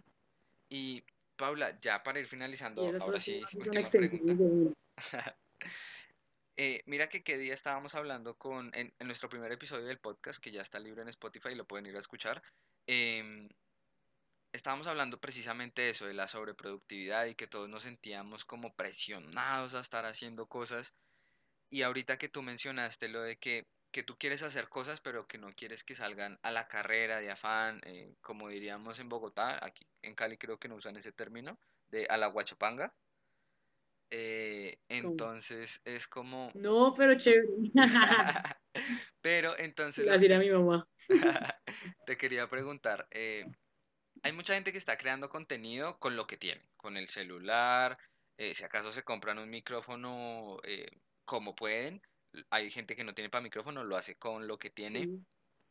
Y 0.69 1.03
Paula, 1.35 1.77
ya 1.81 2.01
para 2.01 2.19
ir 2.21 2.27
finalizando, 2.27 2.81
ahora 3.01 3.19
sí, 3.19 3.41
última 3.55 3.89
pregunta. 3.89 4.73
Eh, 6.63 6.83
mira 6.85 7.09
que 7.09 7.23
qué 7.23 7.39
día 7.39 7.55
estábamos 7.55 7.95
hablando 7.95 8.35
con, 8.37 8.69
en, 8.75 8.93
nuestro 8.99 9.29
primer 9.29 9.51
episodio 9.51 9.87
del 9.87 9.97
podcast, 9.97 10.39
que 10.39 10.51
ya 10.51 10.61
está 10.61 10.77
libre 10.77 11.01
en 11.01 11.07
Spotify 11.07 11.49
y 11.49 11.55
lo 11.55 11.65
pueden 11.65 11.87
ir 11.87 11.95
a 11.95 11.99
escuchar. 11.99 12.43
Em, 12.85 13.49
estábamos 14.53 14.85
hablando 14.85 15.19
precisamente 15.19 15.81
de 15.81 15.89
eso, 15.89 16.05
de 16.05 16.13
la 16.13 16.27
sobreproductividad 16.27 17.25
y 17.25 17.33
que 17.33 17.47
todos 17.47 17.67
nos 17.67 17.81
sentíamos 17.81 18.45
como 18.45 18.75
presionados 18.75 19.73
a 19.73 19.79
estar 19.79 20.05
haciendo 20.05 20.45
cosas. 20.45 20.93
Y 21.71 21.81
ahorita 21.81 22.19
que 22.19 22.29
tú 22.29 22.43
mencionaste 22.43 23.07
lo 23.09 23.23
de 23.23 23.39
que, 23.39 23.65
que 23.91 24.03
tú 24.03 24.15
quieres 24.19 24.43
hacer 24.43 24.69
cosas, 24.69 25.01
pero 25.01 25.27
que 25.27 25.39
no 25.39 25.51
quieres 25.53 25.83
que 25.83 25.95
salgan 25.95 26.37
a 26.43 26.51
la 26.51 26.67
carrera 26.67 27.21
de 27.21 27.31
afán, 27.31 27.81
eh, 27.85 28.13
como 28.21 28.49
diríamos 28.49 28.99
en 28.99 29.09
Bogotá, 29.09 29.65
aquí 29.65 29.87
en 30.03 30.13
Cali 30.13 30.37
creo 30.37 30.59
que 30.59 30.67
no 30.67 30.75
usan 30.75 30.95
ese 30.95 31.11
término, 31.11 31.57
de 31.89 32.05
a 32.07 32.17
la 32.17 32.27
guachapanga. 32.27 32.93
Eh, 34.13 34.77
entonces 34.89 35.81
es 35.85 36.05
como... 36.07 36.51
No, 36.53 36.93
pero 36.93 37.15
chévere. 37.15 37.47
pero 39.21 39.57
entonces... 39.57 40.07
a 40.07 40.17
mi 40.17 40.49
mamá. 40.49 40.87
te 42.05 42.17
quería 42.17 42.47
preguntar, 42.49 43.07
eh, 43.09 43.45
hay 44.21 44.33
mucha 44.33 44.53
gente 44.53 44.73
que 44.73 44.77
está 44.77 44.97
creando 44.97 45.29
contenido 45.29 45.97
con 45.97 46.17
lo 46.17 46.27
que 46.27 46.37
tiene, 46.37 46.61
con 46.75 46.97
el 46.97 47.07
celular, 47.07 47.97
eh, 48.37 48.53
si 48.53 48.65
acaso 48.65 48.91
se 48.91 49.03
compran 49.03 49.39
un 49.39 49.49
micrófono 49.49 50.57
como 51.23 51.55
pueden, 51.55 52.01
hay 52.49 52.69
gente 52.69 52.95
que 52.95 53.05
no 53.05 53.13
tiene 53.13 53.29
para 53.29 53.41
micrófono, 53.41 53.83
lo 53.83 53.95
hace 53.95 54.15
con 54.15 54.45
lo 54.47 54.59
que 54.59 54.69
tiene. 54.69 55.07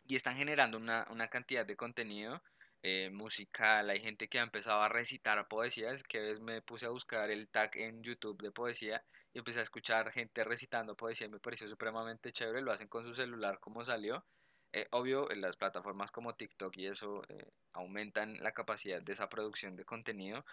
y 0.06 0.16
están 0.16 0.36
generando 0.36 0.78
una, 0.78 1.06
una 1.10 1.28
cantidad 1.28 1.66
de 1.66 1.76
contenido 1.76 2.42
eh, 2.82 3.10
musical, 3.12 3.90
hay 3.90 4.00
gente 4.00 4.28
que 4.28 4.38
ha 4.38 4.42
empezado 4.42 4.80
a 4.82 4.88
recitar 4.88 5.46
poesías, 5.48 6.02
que 6.02 6.20
veces 6.20 6.40
me 6.40 6.62
puse 6.62 6.86
a 6.86 6.90
buscar 6.90 7.30
el 7.30 7.48
tag 7.48 7.76
en 7.76 8.02
YouTube 8.02 8.40
de 8.42 8.52
poesía 8.52 9.04
y 9.32 9.38
empecé 9.38 9.60
a 9.60 9.62
escuchar 9.62 10.10
gente 10.12 10.44
recitando 10.44 10.96
poesía 10.96 11.26
y 11.26 11.30
me 11.30 11.40
pareció 11.40 11.68
supremamente 11.68 12.32
chévere, 12.32 12.62
lo 12.62 12.72
hacen 12.72 12.88
con 12.88 13.04
su 13.04 13.14
celular 13.14 13.60
como 13.60 13.84
salió. 13.84 14.24
Eh, 14.72 14.86
obvio, 14.92 15.30
en 15.32 15.40
las 15.40 15.56
plataformas 15.56 16.10
como 16.12 16.34
TikTok 16.36 16.76
y 16.76 16.86
eso 16.86 17.22
eh, 17.28 17.52
aumentan 17.72 18.38
la 18.40 18.52
capacidad 18.52 19.02
de 19.02 19.12
esa 19.12 19.28
producción 19.28 19.76
de 19.76 19.84
contenido, 19.84 20.44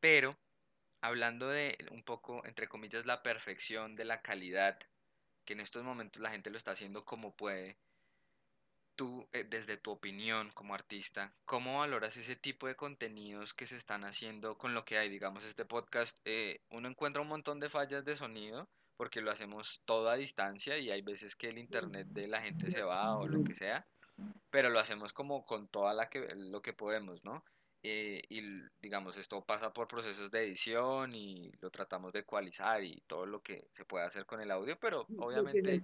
pero 0.00 0.38
hablando 1.02 1.48
de 1.48 1.76
un 1.90 2.02
poco, 2.04 2.44
entre 2.46 2.68
comillas, 2.68 3.06
la 3.06 3.22
perfección 3.22 3.94
de 3.96 4.04
la 4.06 4.22
calidad, 4.22 4.78
que 5.44 5.54
en 5.54 5.60
estos 5.60 5.84
momentos 5.84 6.22
la 6.22 6.30
gente 6.30 6.50
lo 6.50 6.58
está 6.58 6.72
haciendo 6.72 7.04
como 7.04 7.34
puede, 7.36 7.78
tú, 8.96 9.28
eh, 9.32 9.44
desde 9.44 9.76
tu 9.76 9.92
opinión 9.92 10.50
como 10.52 10.74
artista, 10.74 11.32
¿cómo 11.44 11.78
valoras 11.78 12.16
ese 12.16 12.34
tipo 12.36 12.66
de 12.66 12.74
contenidos 12.74 13.54
que 13.54 13.66
se 13.66 13.76
están 13.76 14.04
haciendo 14.04 14.58
con 14.58 14.74
lo 14.74 14.84
que 14.84 14.98
hay? 14.98 15.08
Digamos, 15.08 15.44
este 15.44 15.64
podcast, 15.64 16.16
eh, 16.24 16.60
uno 16.70 16.88
encuentra 16.88 17.22
un 17.22 17.28
montón 17.28 17.60
de 17.60 17.70
fallas 17.70 18.04
de 18.04 18.16
sonido 18.16 18.68
porque 18.96 19.20
lo 19.20 19.30
hacemos 19.30 19.82
todo 19.84 20.08
a 20.08 20.16
distancia 20.16 20.78
y 20.78 20.90
hay 20.90 21.02
veces 21.02 21.36
que 21.36 21.50
el 21.50 21.58
internet 21.58 22.06
de 22.08 22.26
la 22.26 22.42
gente 22.42 22.70
se 22.70 22.82
va 22.82 23.16
o 23.16 23.28
lo 23.28 23.44
que 23.44 23.54
sea, 23.54 23.86
pero 24.50 24.70
lo 24.70 24.80
hacemos 24.80 25.12
como 25.12 25.44
con 25.44 25.68
toda 25.68 25.92
la 25.92 26.08
que, 26.08 26.26
lo 26.34 26.62
que 26.62 26.72
podemos, 26.72 27.22
¿no? 27.22 27.44
Eh, 27.82 28.22
y 28.30 28.42
digamos, 28.80 29.16
esto 29.16 29.44
pasa 29.44 29.72
por 29.72 29.86
procesos 29.86 30.30
de 30.30 30.44
edición 30.44 31.14
y 31.14 31.52
lo 31.60 31.70
tratamos 31.70 32.12
de 32.12 32.20
ecualizar 32.20 32.82
y 32.82 33.00
todo 33.06 33.26
lo 33.26 33.40
que 33.42 33.68
se 33.72 33.84
puede 33.84 34.04
hacer 34.04 34.26
con 34.26 34.40
el 34.40 34.50
audio, 34.50 34.78
pero 34.78 35.06
obviamente 35.18 35.82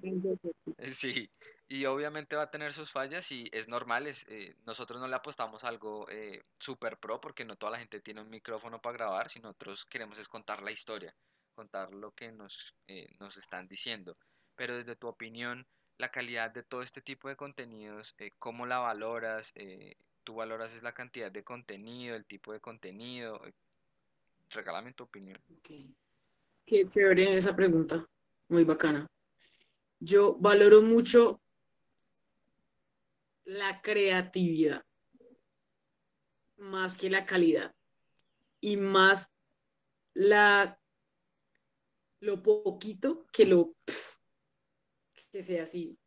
sí, 0.93 1.31
y 1.69 1.85
obviamente 1.85 2.35
va 2.35 2.43
a 2.43 2.51
tener 2.51 2.73
sus 2.73 2.91
fallas 2.91 3.31
y 3.31 3.49
es 3.53 3.69
normal, 3.69 4.07
es, 4.09 4.27
eh, 4.29 4.57
nosotros 4.67 5.01
no 5.01 5.07
le 5.07 5.15
apostamos 5.15 5.63
algo 5.63 6.09
eh, 6.11 6.43
super 6.59 6.99
pro 6.99 7.21
porque 7.21 7.45
no 7.45 7.57
toda 7.57 7.73
la 7.73 7.79
gente 7.79 8.01
tiene 8.01 8.21
un 8.21 8.31
micrófono 8.31 8.81
para 8.81 8.97
grabar, 8.97 9.31
sino 9.31 9.49
nosotros 9.49 9.85
queremos 9.85 10.19
es 10.19 10.27
contar 10.27 10.63
la 10.63 10.73
historia, 10.73 11.15
contar 11.55 11.93
lo 11.93 12.11
que 12.13 12.33
nos, 12.33 12.75
nos 13.21 13.37
están 13.37 13.69
diciendo, 13.69 14.17
pero 14.57 14.77
desde 14.77 14.97
tu 14.97 15.07
opinión, 15.07 15.69
la 15.99 16.11
calidad 16.11 16.51
de 16.51 16.65
todo 16.65 16.83
este 16.83 17.01
tipo 17.01 17.29
de 17.29 17.37
contenidos, 17.37 18.17
¿cómo 18.41 18.67
la 18.67 18.79
valoras? 18.79 19.53
Tú 20.25 20.35
valoras 20.35 20.75
es 20.75 20.83
la 20.83 20.93
cantidad 20.93 21.31
de 21.31 21.45
contenido, 21.45 22.17
el 22.17 22.25
tipo 22.25 22.53
de 22.53 22.61
contenido. 22.61 23.45
Eh, 23.47 23.53
regálame 24.51 24.93
tu 24.93 25.05
opinión. 25.05 25.39
Qué 26.67 26.89
chévere 26.89 27.37
esa 27.37 27.55
pregunta, 27.57 28.07
muy 28.49 28.65
bacana. 28.65 29.07
Yo 29.99 30.37
valoro 30.39 30.83
mucho 30.83 31.41
la 33.45 33.81
creatividad 33.83 34.85
más 36.57 36.97
que 36.97 37.11
la 37.11 37.25
calidad 37.25 37.75
y 38.61 38.77
más 38.77 39.31
la 40.15 40.79
lo 42.21 42.41
poquito 42.43 43.27
que 43.33 43.47
lo 43.47 43.75
que 45.33 45.43
sea 45.43 45.65
así. 45.65 45.99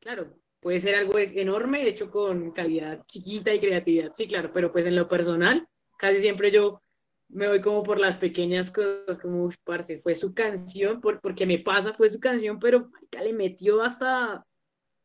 Claro, 0.00 0.40
puede 0.60 0.78
ser 0.78 0.94
algo 0.94 1.18
enorme 1.18 1.86
hecho 1.88 2.10
con 2.10 2.52
calidad 2.52 3.04
chiquita 3.06 3.52
y 3.52 3.60
creatividad, 3.60 4.12
sí, 4.14 4.26
claro, 4.26 4.50
pero 4.52 4.70
pues 4.70 4.86
en 4.86 4.96
lo 4.96 5.08
personal, 5.08 5.66
casi 5.98 6.20
siempre 6.20 6.50
yo 6.50 6.82
me 7.28 7.48
voy 7.48 7.60
como 7.60 7.82
por 7.82 7.98
las 7.98 8.18
pequeñas 8.18 8.70
cosas, 8.70 9.18
como, 9.18 9.44
uff, 9.44 9.56
parce, 9.64 10.00
fue 10.00 10.14
su 10.14 10.34
canción, 10.34 11.00
por, 11.00 11.20
porque 11.20 11.46
me 11.46 11.58
pasa, 11.58 11.94
fue 11.94 12.08
su 12.08 12.18
canción, 12.20 12.58
pero 12.58 12.90
le 13.22 13.32
metió 13.32 13.82
hasta, 13.82 14.36
o 14.36 14.44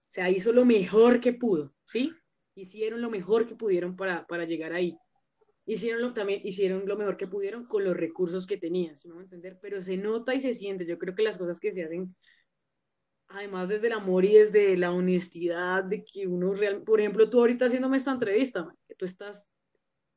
sea, 0.08 0.30
hizo 0.30 0.52
lo 0.52 0.65
mejor 0.65 1.20
que 1.20 1.34
pudo, 1.34 1.74
¿sí? 1.86 2.12
Hicieron 2.56 3.02
lo 3.02 3.10
mejor 3.10 3.48
que 3.48 3.56
pudieron 3.56 3.96
para, 3.96 4.26
para 4.28 4.46
llegar 4.46 4.74
ahí. 4.74 4.98
Hicieron 5.68 6.02
lo, 6.02 6.13
también 6.13 6.41
hicieron 6.44 6.88
lo 6.88 6.96
mejor 6.96 7.18
que 7.18 7.28
pudieron 7.28 7.65
con 7.65 7.84
los 7.84 7.98
recursos 7.98 8.48
que 8.48 8.58
tenían, 8.58 8.98
¿sí 8.98 9.08
me 9.08 9.20
a 9.20 9.24
entender? 9.24 9.60
Pero 9.62 9.82
se 9.82 9.98
nota 9.98 10.34
y 10.34 10.41
se 10.41 10.54
siente. 10.54 10.86
Yo 10.86 10.98
creo 10.98 11.15
que 11.15 11.24
las 11.24 11.38
cosas 11.38 11.60
que 11.60 11.72
se 11.72 11.84
hacen 11.84 12.15
además 13.28 13.70
desde 13.70 13.88
el 13.88 13.94
amor 13.94 14.26
y 14.26 14.34
desde 14.34 14.78
la 14.78 14.92
honestidad 14.92 15.84
de 15.84 16.04
que 16.04 16.28
uno 16.28 16.54
real, 16.54 16.84
por 16.84 17.00
ejemplo, 17.00 17.30
tú 17.30 17.40
ahorita 17.40 17.66
haciéndome 17.66 17.98
esta 17.98 18.12
entrevista, 18.12 18.74
que 18.88 18.96
tú 18.96 19.06
estás 19.06 19.48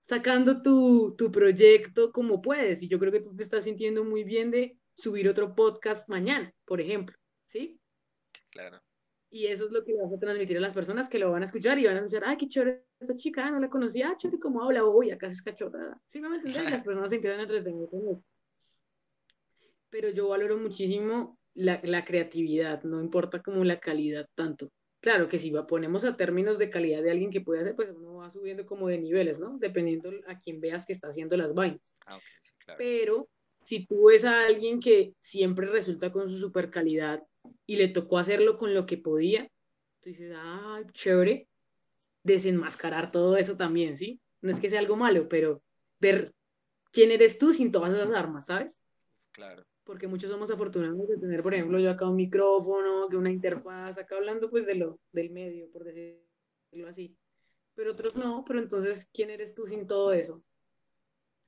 sacando 0.03 0.63
tu, 0.63 1.15
tu 1.17 1.31
proyecto 1.31 2.13
como 2.13 2.41
puedes 2.41 2.83
y 2.83 2.89
yo 2.89 2.99
creo 2.99 3.13
que 3.13 3.21
tú 3.21 3.35
te 3.35 3.43
estás 3.43 3.65
sintiendo 3.65 4.05
muy 4.05 4.25
bien 4.25 4.51
de 4.51 4.79
subir 4.95 5.29
otro 5.29 5.55
podcast 5.55 6.09
mañana, 6.09 6.53
por 6.65 6.81
ejemplo, 6.81 7.17
¿sí? 7.47 7.81
Claro. 8.51 8.81
Y 9.31 9.47
eso 9.47 9.67
es 9.67 9.73
lo 9.73 9.85
que 9.85 9.95
vas 9.95 10.11
a 10.11 10.19
transmitir 10.19 10.57
a 10.57 10.61
las 10.61 10.73
personas 10.73 11.09
que 11.09 11.19
lo 11.19 11.31
van 11.31 11.43
a 11.43 11.45
escuchar 11.45 11.79
y 11.79 11.85
van 11.85 11.97
a 11.97 11.99
escuchar, 11.99 12.25
ay, 12.25 12.37
qué 12.39 12.49
chévere 12.49 12.85
esta 12.99 13.15
chica, 13.15 13.51
no 13.51 13.61
la 13.61 13.69
conocía, 13.69 14.09
ah, 14.09 14.17
chévere 14.17 14.41
cómo 14.41 14.63
habla, 14.63 14.85
hoy 14.85 15.11
acá 15.11 15.27
es 15.27 15.43
cachota. 15.43 16.01
¿Sí 16.09 16.21
me? 16.21 16.29
Y 16.39 16.53
las 16.53 16.83
personas 16.83 17.11
se 17.11 17.17
empiezan 17.17 17.41
a 17.41 17.43
entretener 17.43 17.89
con 17.91 18.25
Pero 19.91 20.09
yo 20.09 20.29
valoro 20.29 20.57
muchísimo 20.57 21.38
la, 21.59 21.81
la, 21.83 22.05
creatividad, 22.05 22.85
no 22.85 23.01
importa 23.01 23.43
como 23.43 23.65
la 23.65 23.81
calidad 23.81 24.29
tanto. 24.37 24.71
Claro 25.01 25.29
que 25.29 25.39
si 25.39 25.51
va, 25.51 25.67
ponemos 25.67 26.05
a 26.05 26.17
términos 26.17 26.57
de 26.59 26.71
calidad 26.71 27.03
de 27.03 27.11
alguien 27.11 27.31
que 27.31 27.41
puede 27.41 27.61
hacer, 27.61 27.75
pues 27.75 27.91
uno 27.91 28.15
va 28.15 28.31
subiendo 28.31 28.65
como 28.65 28.87
de 28.89 28.99
niveles, 28.99 29.41
¿no? 29.41 29.59
Dependiendo 29.59 30.11
a 30.29 30.39
quien 30.39 30.61
veas 30.61 30.87
que 30.87 30.93
está 30.93 31.09
haciendo 31.09 31.37
las 31.37 31.53
vainas. 31.55 31.81
Ah, 32.07 32.19
Pero 32.77 33.29
si 33.59 33.87
tú 33.87 34.07
ves 34.07 34.25
a 34.25 34.47
alguien 34.47 34.79
que 34.79 35.15
siempre 35.19 35.67
resulta 35.67 36.13
con 36.13 36.31
su 36.31 36.39
super 36.39 36.71
calidad 36.71 37.25
y 37.67 37.77
le 37.77 37.89
tocó 37.89 38.19
hacerlo 38.19 38.57
con 38.57 38.73
lo 38.73 38.87
que 38.87 38.99
podía, 38.99 39.51
tú 40.01 40.11
dices, 40.11 40.33
ah, 40.37 40.83
chévere, 40.93 41.49
desenmascarar 42.23 43.11
todo 43.11 43.37
eso 43.37 43.57
también, 43.57 43.97
¿sí? 43.97 44.21
No 44.41 44.51
es 44.51 44.61
que 44.61 44.71
sea 44.71 44.79
algo 44.79 44.97
malo, 44.97 45.29
pero 45.29 45.61
ver 45.99 46.33
quién 46.93 47.11
eres 47.11 47.37
tú 47.37 47.53
sin 47.53 47.73
todas 47.73 47.95
esas 47.95 48.13
armas, 48.13 48.47
¿sabes? 48.47 48.79
Claro 49.33 49.65
porque 49.89 50.07
muchos 50.07 50.31
somos 50.31 50.51
afortunados 50.51 51.09
de 51.09 51.17
tener, 51.17 51.43
por 51.43 51.55
ejemplo, 51.55 51.79
yo 51.79 51.91
acá 51.91 52.07
un 52.07 52.17
micrófono, 52.17 53.09
que 53.09 53.17
una 53.17 53.31
interfaz, 53.31 53.97
acá 53.97 54.17
hablando 54.17 54.51
pues 54.51 54.67
de 54.67 54.75
lo, 54.75 55.01
del 55.13 55.31
medio, 55.31 55.71
por 55.71 55.83
decirlo 55.83 56.87
así. 56.87 57.17
Pero 57.75 57.93
otros 57.93 58.15
no, 58.15 58.45
pero 58.47 58.59
entonces, 58.59 59.09
¿quién 59.15 59.31
eres 59.31 59.55
tú 59.55 59.65
sin 59.65 59.87
todo 59.87 60.13
eso? 60.13 60.45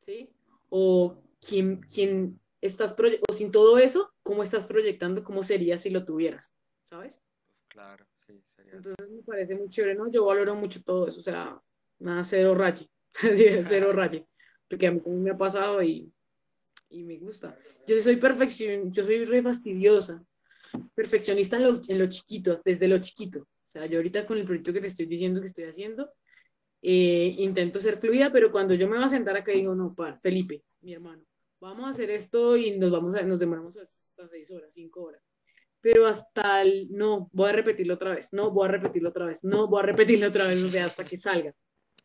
¿Sí? 0.01 0.31
O 0.71 1.23
quién, 1.47 1.83
quién 1.83 2.41
estás 2.63 2.97
o 3.29 3.33
sin 3.35 3.51
todo 3.51 3.77
eso, 3.77 4.11
¿cómo 4.23 4.43
estás 4.43 4.67
proyectando? 4.67 5.23
¿Cómo 5.23 5.43
sería 5.43 5.77
si 5.77 5.91
lo 5.91 6.07
tuvieras? 6.07 6.51
¿Sabes? 6.89 7.21
Claro, 7.69 8.07
sí, 8.27 8.43
sería. 8.57 8.73
Entonces 8.73 9.11
me 9.11 9.23
parece 9.23 9.55
muy 9.55 9.69
chévere, 9.69 9.97
¿no? 9.97 10.11
Yo 10.11 10.25
valoro 10.25 10.55
mucho 10.55 10.83
todo 10.83 11.09
eso, 11.09 11.21
o 11.21 11.23
sea, 11.23 11.61
nada, 11.99 12.25
cero 12.25 12.55
raye, 12.55 12.89
cero 13.13 13.93
raye, 13.93 14.27
porque 14.67 14.87
a 14.87 14.93
mí 14.93 15.03
me 15.05 15.33
ha 15.33 15.37
pasado 15.37 15.83
y 15.83 16.11
y 16.91 17.03
me 17.05 17.19
gusta. 17.19 17.57
Yo 17.87 17.97
soy 18.01 18.17
perfección, 18.17 18.93
yo 18.93 19.03
soy 19.03 19.25
re 19.25 19.43
fastidiosa, 19.43 20.23
perfeccionista 20.95 21.57
en 21.57 21.63
lo, 21.63 21.81
en 21.87 21.99
lo 21.99 22.07
chiquito, 22.09 22.61
desde 22.65 22.89
lo 22.89 22.99
chiquito. 22.99 23.41
O 23.41 23.71
sea, 23.71 23.87
yo 23.87 23.99
ahorita 23.99 24.27
con 24.27 24.37
el 24.37 24.45
proyecto 24.45 24.73
que 24.73 24.81
te 24.81 24.89
estoy 24.89 25.07
diciendo 25.07 25.41
que 25.41 25.47
estoy 25.47 25.65
haciendo, 25.65 26.11
eh, 26.83 27.37
intento 27.39 27.79
ser 27.79 27.99
fluida, 27.99 28.33
pero 28.33 28.51
cuando 28.51 28.75
yo 28.75 28.89
me 28.89 28.97
voy 28.97 29.05
a 29.05 29.09
sentar 29.09 29.37
acá 29.37 29.53
digo, 29.53 29.75
no, 29.75 29.95
para, 29.95 30.19
Felipe, 30.19 30.65
mi 30.81 30.93
hermano, 30.93 31.23
vamos 31.61 31.87
a 31.87 31.91
hacer 31.91 32.11
esto 32.11 32.57
y 32.57 32.77
nos 32.79 32.91
vamos 32.91 33.15
a, 33.15 33.23
nos 33.23 33.39
demoramos 33.39 33.77
hasta 33.77 34.29
seis 34.29 34.51
horas, 34.51 34.71
cinco 34.75 35.05
horas. 35.05 35.23
Pero 35.81 36.07
hasta 36.07 36.63
el, 36.63 36.89
no, 36.91 37.31
voy 37.33 37.51
a 37.51 37.53
repetirlo 37.53 37.95
otra 37.95 38.15
vez, 38.15 38.33
no, 38.33 38.51
voy 38.51 38.67
a 38.69 38.73
repetirlo 38.73 39.11
otra 39.11 39.27
vez, 39.27 39.45
no, 39.45 39.69
voy 39.69 39.83
a 39.83 39.87
repetirlo 39.87 40.29
otra 40.29 40.47
vez, 40.49 40.63
o 40.63 40.71
sea, 40.71 40.87
hasta 40.87 41.05
que 41.05 41.17
salga. 41.17 41.55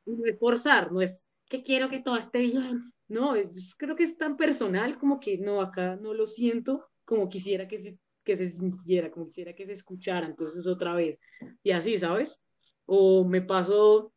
no 0.05 0.25
es 0.25 0.37
forzar, 0.37 0.91
no 0.91 1.01
es 1.01 1.23
que 1.49 1.63
quiero 1.63 1.89
que 1.89 1.99
todo 1.99 2.17
esté 2.17 2.39
bien, 2.39 2.93
no, 3.07 3.33
creo 3.77 3.95
que 3.95 4.03
es 4.03 4.17
tan 4.17 4.35
personal 4.35 4.97
como 4.97 5.19
que 5.19 5.37
no, 5.37 5.61
acá 5.61 5.95
no 5.95 6.13
lo 6.13 6.25
siento 6.25 6.89
como 7.05 7.29
quisiera 7.29 7.67
que 7.67 7.77
se, 7.77 7.99
que 8.23 8.35
se 8.35 8.49
sintiera, 8.49 9.11
como 9.11 9.27
quisiera 9.27 9.53
que 9.53 9.65
se 9.65 9.73
escuchara, 9.73 10.25
entonces 10.25 10.65
otra 10.65 10.95
vez. 10.95 11.19
Y 11.61 11.71
así, 11.71 11.99
¿sabes? 11.99 12.41
O 12.85 13.23
me 13.23 13.41
paso 13.41 14.11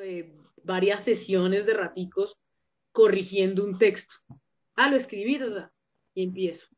eh, 0.00 0.36
varias 0.62 1.02
sesiones 1.02 1.66
de 1.66 1.74
raticos 1.74 2.38
corrigiendo 2.92 3.64
un 3.64 3.78
texto. 3.78 4.14
Ah, 4.76 4.88
lo 4.88 4.96
escribí, 4.96 5.38
¿verdad? 5.38 5.72
Y 6.14 6.22
empiezo. 6.22 6.68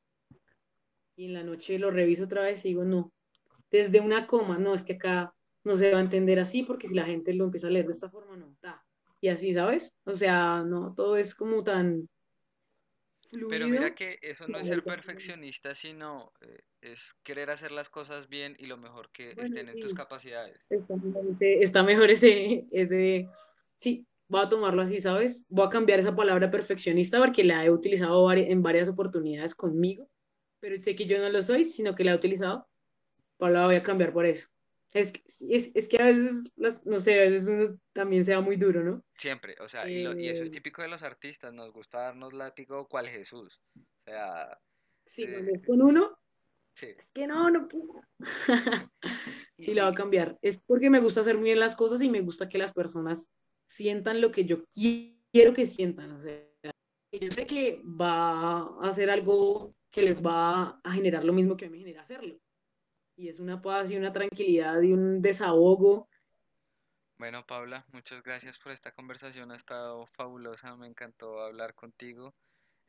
Y 1.16 1.26
en 1.26 1.34
la 1.34 1.44
noche 1.44 1.78
lo 1.78 1.90
reviso 1.90 2.24
otra 2.24 2.42
vez 2.42 2.64
y 2.64 2.68
digo, 2.68 2.84
no, 2.84 3.12
desde 3.70 4.00
una 4.00 4.26
coma, 4.26 4.58
no, 4.58 4.74
es 4.74 4.84
que 4.84 4.94
acá 4.94 5.34
no 5.64 5.76
se 5.76 5.92
va 5.92 5.98
a 5.98 6.02
entender 6.02 6.38
así 6.38 6.62
porque 6.62 6.88
si 6.88 6.94
la 6.94 7.04
gente 7.04 7.34
lo 7.34 7.44
empieza 7.44 7.66
a 7.66 7.70
leer 7.70 7.84
de 7.84 7.92
esta 7.92 8.08
forma, 8.08 8.38
no, 8.38 8.50
está 8.50 8.82
y 9.20 9.28
así, 9.28 9.52
¿sabes? 9.52 9.94
O 10.04 10.14
sea, 10.14 10.62
no, 10.62 10.94
todo 10.94 11.16
es 11.16 11.34
como 11.34 11.62
tan 11.62 12.08
fluido. 13.26 13.48
Pero 13.50 13.68
mira 13.68 13.94
que 13.94 14.18
eso 14.22 14.48
no 14.48 14.58
es 14.58 14.66
ser 14.66 14.82
perfeccionista, 14.82 15.74
sino 15.74 16.32
eh, 16.40 16.60
es 16.80 17.14
querer 17.22 17.50
hacer 17.50 17.70
las 17.72 17.88
cosas 17.88 18.28
bien 18.28 18.56
y 18.58 18.66
lo 18.66 18.76
mejor 18.76 19.10
que 19.12 19.32
estén 19.36 19.68
en 19.68 19.78
tus 19.78 19.94
capacidades. 19.94 20.60
Está 21.40 21.82
mejor, 21.82 22.10
ese, 22.10 22.66
ese, 22.70 23.28
sí, 23.76 24.06
voy 24.28 24.42
a 24.42 24.48
tomarlo 24.48 24.82
así, 24.82 25.00
¿sabes? 25.00 25.44
Voy 25.48 25.66
a 25.66 25.70
cambiar 25.70 25.98
esa 25.98 26.16
palabra 26.16 26.50
perfeccionista 26.50 27.18
porque 27.18 27.44
la 27.44 27.64
he 27.64 27.70
utilizado 27.70 28.32
en 28.32 28.62
varias 28.62 28.88
oportunidades 28.88 29.54
conmigo, 29.54 30.08
pero 30.60 30.80
sé 30.80 30.94
que 30.94 31.06
yo 31.06 31.18
no 31.18 31.28
lo 31.28 31.42
soy, 31.42 31.64
sino 31.64 31.94
que 31.94 32.04
la 32.04 32.12
he 32.12 32.16
utilizado, 32.16 32.66
pero 33.38 33.52
la 33.52 33.66
voy 33.66 33.76
a 33.76 33.82
cambiar 33.82 34.12
por 34.12 34.24
eso. 34.24 34.48
Es 34.92 35.12
que, 35.12 35.22
es, 35.48 35.70
es 35.74 35.88
que 35.88 35.98
a 36.02 36.06
veces, 36.06 36.44
las, 36.56 36.84
no 36.84 36.98
sé, 36.98 37.20
a 37.20 37.30
veces 37.30 37.48
uno 37.48 37.78
también 37.92 38.24
se 38.24 38.34
va 38.34 38.40
muy 38.40 38.56
duro, 38.56 38.82
¿no? 38.82 39.04
Siempre, 39.16 39.54
o 39.60 39.68
sea, 39.68 39.88
y, 39.88 40.02
lo, 40.02 40.18
y 40.18 40.28
eso 40.28 40.42
es 40.42 40.48
Eh, 40.48 40.52
típico 40.52 40.82
de 40.82 40.88
los 40.88 41.02
artistas, 41.02 41.52
nos 41.52 41.72
gusta 41.72 42.00
darnos 42.00 42.32
látigo 42.32 42.88
cual 42.88 43.06
Jesús. 43.08 43.60
O 43.76 43.82
sea, 44.04 44.58
sí, 45.06 45.26
cuando 45.28 45.50
eh, 45.50 45.54
es 45.54 45.64
con 45.64 45.82
uno, 45.82 46.18
sí. 46.74 46.86
es 46.98 47.10
que 47.12 47.26
no, 47.26 47.50
no 47.50 47.68
puedo. 47.68 48.02
Sí, 49.58 49.74
lo 49.74 49.82
va 49.82 49.88
a 49.90 49.94
cambiar. 49.94 50.38
Es 50.40 50.62
porque 50.62 50.88
me 50.88 51.00
gusta 51.00 51.20
hacer 51.20 51.34
muy 51.36 51.44
bien 51.44 51.60
las 51.60 51.76
cosas 51.76 52.00
y 52.00 52.08
me 52.08 52.22
gusta 52.22 52.48
que 52.48 52.56
las 52.56 52.72
personas 52.72 53.30
sientan 53.68 54.22
lo 54.22 54.30
que 54.30 54.46
yo 54.46 54.64
qui- 54.74 55.20
quiero 55.30 55.52
que 55.52 55.66
sientan. 55.66 56.12
O 56.12 56.22
sea, 56.22 56.42
yo 57.12 57.30
sé 57.30 57.46
que 57.46 57.82
va 57.84 58.60
a 58.62 58.88
hacer 58.88 59.10
algo 59.10 59.74
que 59.90 60.00
les 60.00 60.22
va 60.24 60.80
a 60.82 60.92
generar 60.94 61.24
lo 61.24 61.34
mismo 61.34 61.58
que 61.58 61.66
a 61.66 61.68
mí 61.68 61.76
me 61.76 61.84
genera 61.84 62.02
hacerlo. 62.04 62.38
Y 63.20 63.28
es 63.28 63.38
una 63.38 63.60
paz 63.60 63.90
y 63.90 63.98
una 63.98 64.14
tranquilidad 64.14 64.80
y 64.80 64.94
un 64.94 65.20
desahogo. 65.20 66.08
bueno, 67.18 67.44
Paula, 67.44 67.84
muchas 67.92 68.22
gracias 68.22 68.58
por 68.58 68.72
esta 68.72 68.92
conversación, 68.92 69.52
ha 69.52 69.56
estado 69.56 70.06
fabulosa, 70.06 70.74
me 70.76 70.86
encantó 70.86 71.42
hablar 71.42 71.74
contigo. 71.74 72.34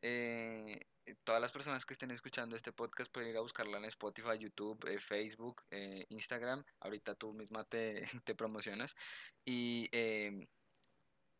Eh, 0.00 0.86
todas 1.22 1.38
las 1.38 1.52
personas 1.52 1.84
que 1.84 1.92
estén 1.92 2.12
escuchando 2.12 2.56
este 2.56 2.72
podcast 2.72 3.12
pueden 3.12 3.28
ir 3.28 3.36
a 3.36 3.42
buscarla 3.42 3.76
en 3.76 3.84
Spotify, 3.84 4.38
YouTube, 4.38 4.82
eh, 4.88 4.98
Facebook, 5.00 5.64
eh, 5.70 6.06
Instagram. 6.08 6.64
Ahorita 6.80 7.14
tú 7.14 7.34
misma 7.34 7.64
te, 7.64 8.02
te 8.24 8.34
promocionas. 8.34 8.96
Y 9.44 9.90
em, 9.92 10.46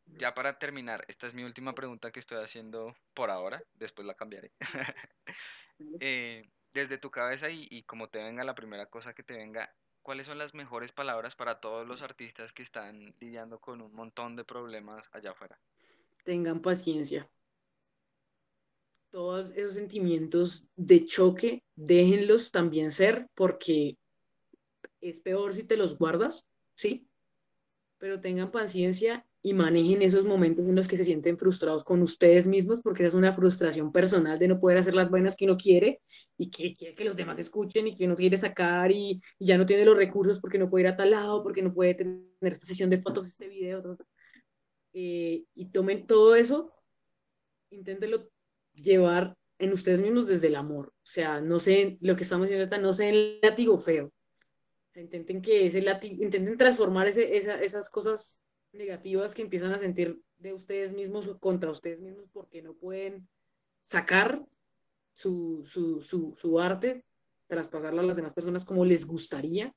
ya 0.05 0.35
para 0.35 0.59
terminar, 0.59 1.03
esta 1.09 1.27
es 1.27 1.33
mi 1.33 1.45
última 1.45 1.75
pregunta 1.75 2.11
que 2.11 2.21
estoy 2.21 2.45
haciendo 2.45 2.95
por 3.15 3.31
ahora, 3.31 3.65
después 3.73 4.07
la 4.07 4.13
cambiaré. 4.13 4.53
Desde 6.73 6.99
tu 6.99 7.11
cabeza 7.11 7.51
y, 7.51 7.67
y 7.71 7.83
como 7.83 8.09
te 8.09 8.23
venga 8.23 8.45
la 8.45 8.55
primera 8.55 8.87
cosa 8.87 9.15
que 9.15 9.23
te 9.23 9.35
venga, 9.35 9.75
¿cuáles 10.03 10.27
son 10.27 10.39
las 10.39 10.55
mejores 10.55 10.93
palabras 10.93 11.35
para 11.35 11.61
todos 11.61 11.87
los 11.87 12.03
artistas 12.03 12.53
que 12.53 12.63
están 12.63 13.15
lidiando 13.21 13.61
con 13.61 13.81
un 13.81 13.93
montón 13.95 14.37
de 14.37 14.45
problemas 14.45 15.09
allá 15.13 15.33
afuera? 15.33 15.59
Tengan 16.25 16.61
paciencia. 16.61 17.29
Todos 19.11 19.51
esos 19.55 19.75
sentimientos 19.75 20.65
de 20.77 21.05
choque, 21.05 21.63
déjenlos 21.75 22.51
también 22.51 22.93
ser 22.93 23.29
porque 23.35 23.99
es 25.03 25.21
peor 25.21 25.53
si 25.53 25.65
te 25.65 25.77
los 25.77 25.99
guardas, 25.99 26.47
¿sí? 26.75 27.07
pero 28.03 28.21
tengan 28.21 28.51
paciencia 28.51 29.25
y 29.45 29.55
manejen 29.55 30.03
esos 30.03 30.25
momentos 30.25 30.65
en 30.69 30.77
los 30.77 30.87
que 30.87 30.97
se 30.97 31.03
sienten 31.05 31.37
frustrados 31.37 31.83
con 31.83 32.01
ustedes 32.03 32.47
mismos, 32.47 32.81
porque 32.81 33.03
esa 33.03 33.09
es 33.09 33.15
una 33.15 33.33
frustración 33.33 33.91
personal 33.91 34.39
de 34.39 34.47
no 34.47 34.61
poder 34.61 34.79
hacer 34.79 34.95
las 34.95 35.11
vainas 35.11 35.35
que 35.35 35.47
uno 35.47 35.57
quiere 35.57 36.01
y 36.39 36.49
que 36.49 36.77
quiere 36.77 36.95
que 36.95 37.05
los 37.05 37.17
demás 37.17 37.39
escuchen 37.41 37.89
y 37.89 37.95
que 37.97 38.05
uno 38.07 38.15
quiere 38.15 38.37
sacar 38.37 38.93
y, 38.93 39.21
y 39.41 39.47
ya 39.47 39.59
no 39.59 39.67
tiene 39.67 39.85
los 39.85 39.97
recursos 39.97 40.39
porque 40.39 40.59
no 40.59 40.71
puede 40.71 40.85
ir 40.85 40.89
a 40.89 40.97
tal 40.97 41.11
lado, 41.11 41.43
porque 41.43 41.61
no 41.61 41.75
puede 41.75 41.95
tener 41.95 42.23
esta 42.43 42.67
sesión 42.67 42.89
de 42.89 42.99
fotos, 43.01 43.27
este 43.27 43.49
video, 43.49 43.83
todo. 43.83 43.99
Eh, 44.95 45.45
y 45.55 45.67
tomen 45.71 46.07
todo 46.07 46.37
eso, 46.37 46.73
inténtenlo 47.71 48.29
llevar 48.75 49.37
en 49.59 49.73
ustedes 49.73 50.01
mismos 50.01 50.27
desde 50.27 50.49
el 50.49 50.57
amor. 50.57 50.89
O 50.89 51.07
sea, 51.07 51.41
no 51.41 51.59
sé, 51.59 51.99
lo 52.01 52.15
que 52.17 52.23
estamos 52.23 52.49
diciendo 52.49 52.79
no 52.79 52.93
sé 52.93 53.09
el 53.11 53.39
látigo 53.43 53.77
feo. 53.79 54.13
Intenten 54.95 55.41
que 55.41 55.67
ese 55.67 55.83
lati- 55.83 56.21
intenten 56.23 56.57
transformar 56.59 57.09
ese- 57.09 57.37
esa- 57.37 57.61
esas 57.63 57.89
cosas 57.91 58.41
negativas 58.73 59.35
que 59.35 59.43
empiezan 59.43 59.73
a 59.73 59.79
sentir 59.79 60.21
de 60.39 60.53
ustedes 60.53 60.93
mismos 60.93 61.29
o 61.29 61.39
contra 61.39 61.71
ustedes 61.71 62.01
mismos 62.01 62.29
porque 62.33 62.63
no 62.63 62.75
pueden 62.75 63.29
sacar 63.85 64.45
su, 65.13 65.63
su, 65.67 66.03
su, 66.03 66.35
su 66.37 66.61
arte, 66.61 67.05
traspasarla 67.47 68.03
a 68.03 68.07
las 68.07 68.17
demás 68.17 68.33
personas 68.35 68.65
como 68.65 68.85
les 68.85 69.07
gustaría, 69.07 69.75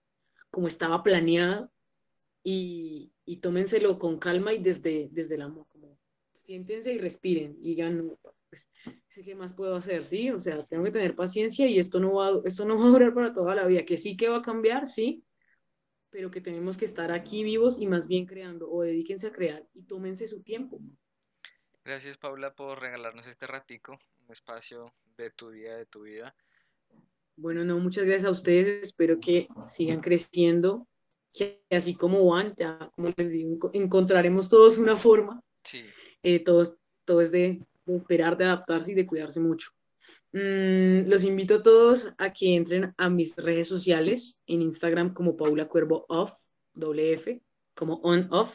como 0.50 0.68
estaba 0.68 1.04
planeado, 1.04 1.72
y, 2.48 3.12
y 3.26 3.38
tómenselo 3.38 3.98
con 3.98 4.20
calma 4.20 4.54
y 4.54 4.62
desde, 4.62 5.10
desde 5.12 5.36
el 5.36 5.42
amor, 5.42 5.66
como 5.70 5.98
siéntense 6.38 6.94
y 6.94 7.00
respiren 7.00 7.58
y 7.60 7.70
digan, 7.70 7.98
"No, 7.98 8.20
pues, 8.50 8.70
¿qué 9.16 9.34
más 9.36 9.54
puedo 9.54 9.76
hacer? 9.76 10.04
Sí, 10.04 10.30
o 10.30 10.40
sea, 10.40 10.64
tengo 10.68 10.84
que 10.84 10.92
tener 10.92 11.16
paciencia 11.16 11.68
y 11.68 11.80
esto 11.80 12.00
no 12.00 12.14
va, 12.14 12.42
esto 12.46 12.64
no 12.64 12.78
va 12.78 12.86
a 12.86 12.90
durar 12.90 13.14
para 13.16 13.34
toda 13.34 13.56
la 13.56 13.66
vida, 13.66 13.84
que 13.84 13.98
sí 13.98 14.16
que 14.16 14.30
va 14.30 14.38
a 14.38 14.42
cambiar, 14.44 14.88
sí, 14.88 15.24
pero 16.16 16.32
que 16.32 16.40
tenemos 16.40 16.78
que 16.78 16.86
estar 16.86 17.12
aquí 17.12 17.44
vivos 17.44 17.78
y 17.78 17.88
más 17.88 18.08
bien 18.08 18.26
creando, 18.26 18.72
o 18.72 18.84
dedíquense 18.84 19.28
a 19.28 19.34
crear 19.34 19.68
y 19.74 19.82
tómense 19.84 20.30
su 20.30 20.42
tiempo. 20.42 20.80
Gracias, 21.84 22.16
Paula, 22.18 22.54
por 22.54 22.80
regalarnos 22.80 23.28
este 23.28 23.46
ratico, 23.48 24.00
un 24.26 24.32
espacio 24.32 24.94
de 25.18 25.30
tu 25.32 25.50
día, 25.50 25.76
de 25.76 25.86
tu 25.86 26.04
vida. 26.04 26.34
Bueno, 27.36 27.66
no, 27.66 27.80
muchas 27.80 28.06
gracias 28.06 28.24
a 28.24 28.32
ustedes, 28.32 28.82
espero 28.82 29.20
que 29.20 29.50
sigan 29.68 30.00
creciendo, 30.00 30.88
que 31.38 31.62
así 31.70 31.96
como 31.96 32.26
van, 32.26 32.56
ya 32.56 32.90
como 32.96 33.10
les 33.18 33.30
digo, 33.30 33.50
enco- 33.50 33.72
encontraremos 33.74 34.48
todos 34.48 34.78
una 34.78 34.96
forma, 34.96 35.42
Sí, 35.66 35.84
eh, 36.24 36.40
todo, 36.42 36.78
todo 37.04 37.20
es 37.20 37.30
de, 37.32 37.60
de 37.86 37.96
esperar, 37.98 38.38
de 38.38 38.46
adaptarse 38.46 38.94
y 38.94 38.96
de 38.96 39.06
cuidarse 39.06 39.42
mucho. 39.42 39.72
Mm, 40.36 41.08
los 41.08 41.24
invito 41.24 41.56
a 41.56 41.64
todos 41.64 42.10
a 42.18 42.34
que 42.34 42.58
entren 42.58 42.94
a 42.98 43.10
mis 43.10 43.38
redes 43.38 43.70
sociales 43.70 44.38
en 44.48 44.62
Instagram 44.64 45.14
como 45.14 45.38
Paula 45.38 45.70
Cuervo 45.70 46.06
Off, 46.10 46.34
doble 46.74 47.14
F, 47.14 47.42
como 47.74 48.02
on 48.04 48.28
off. 48.32 48.54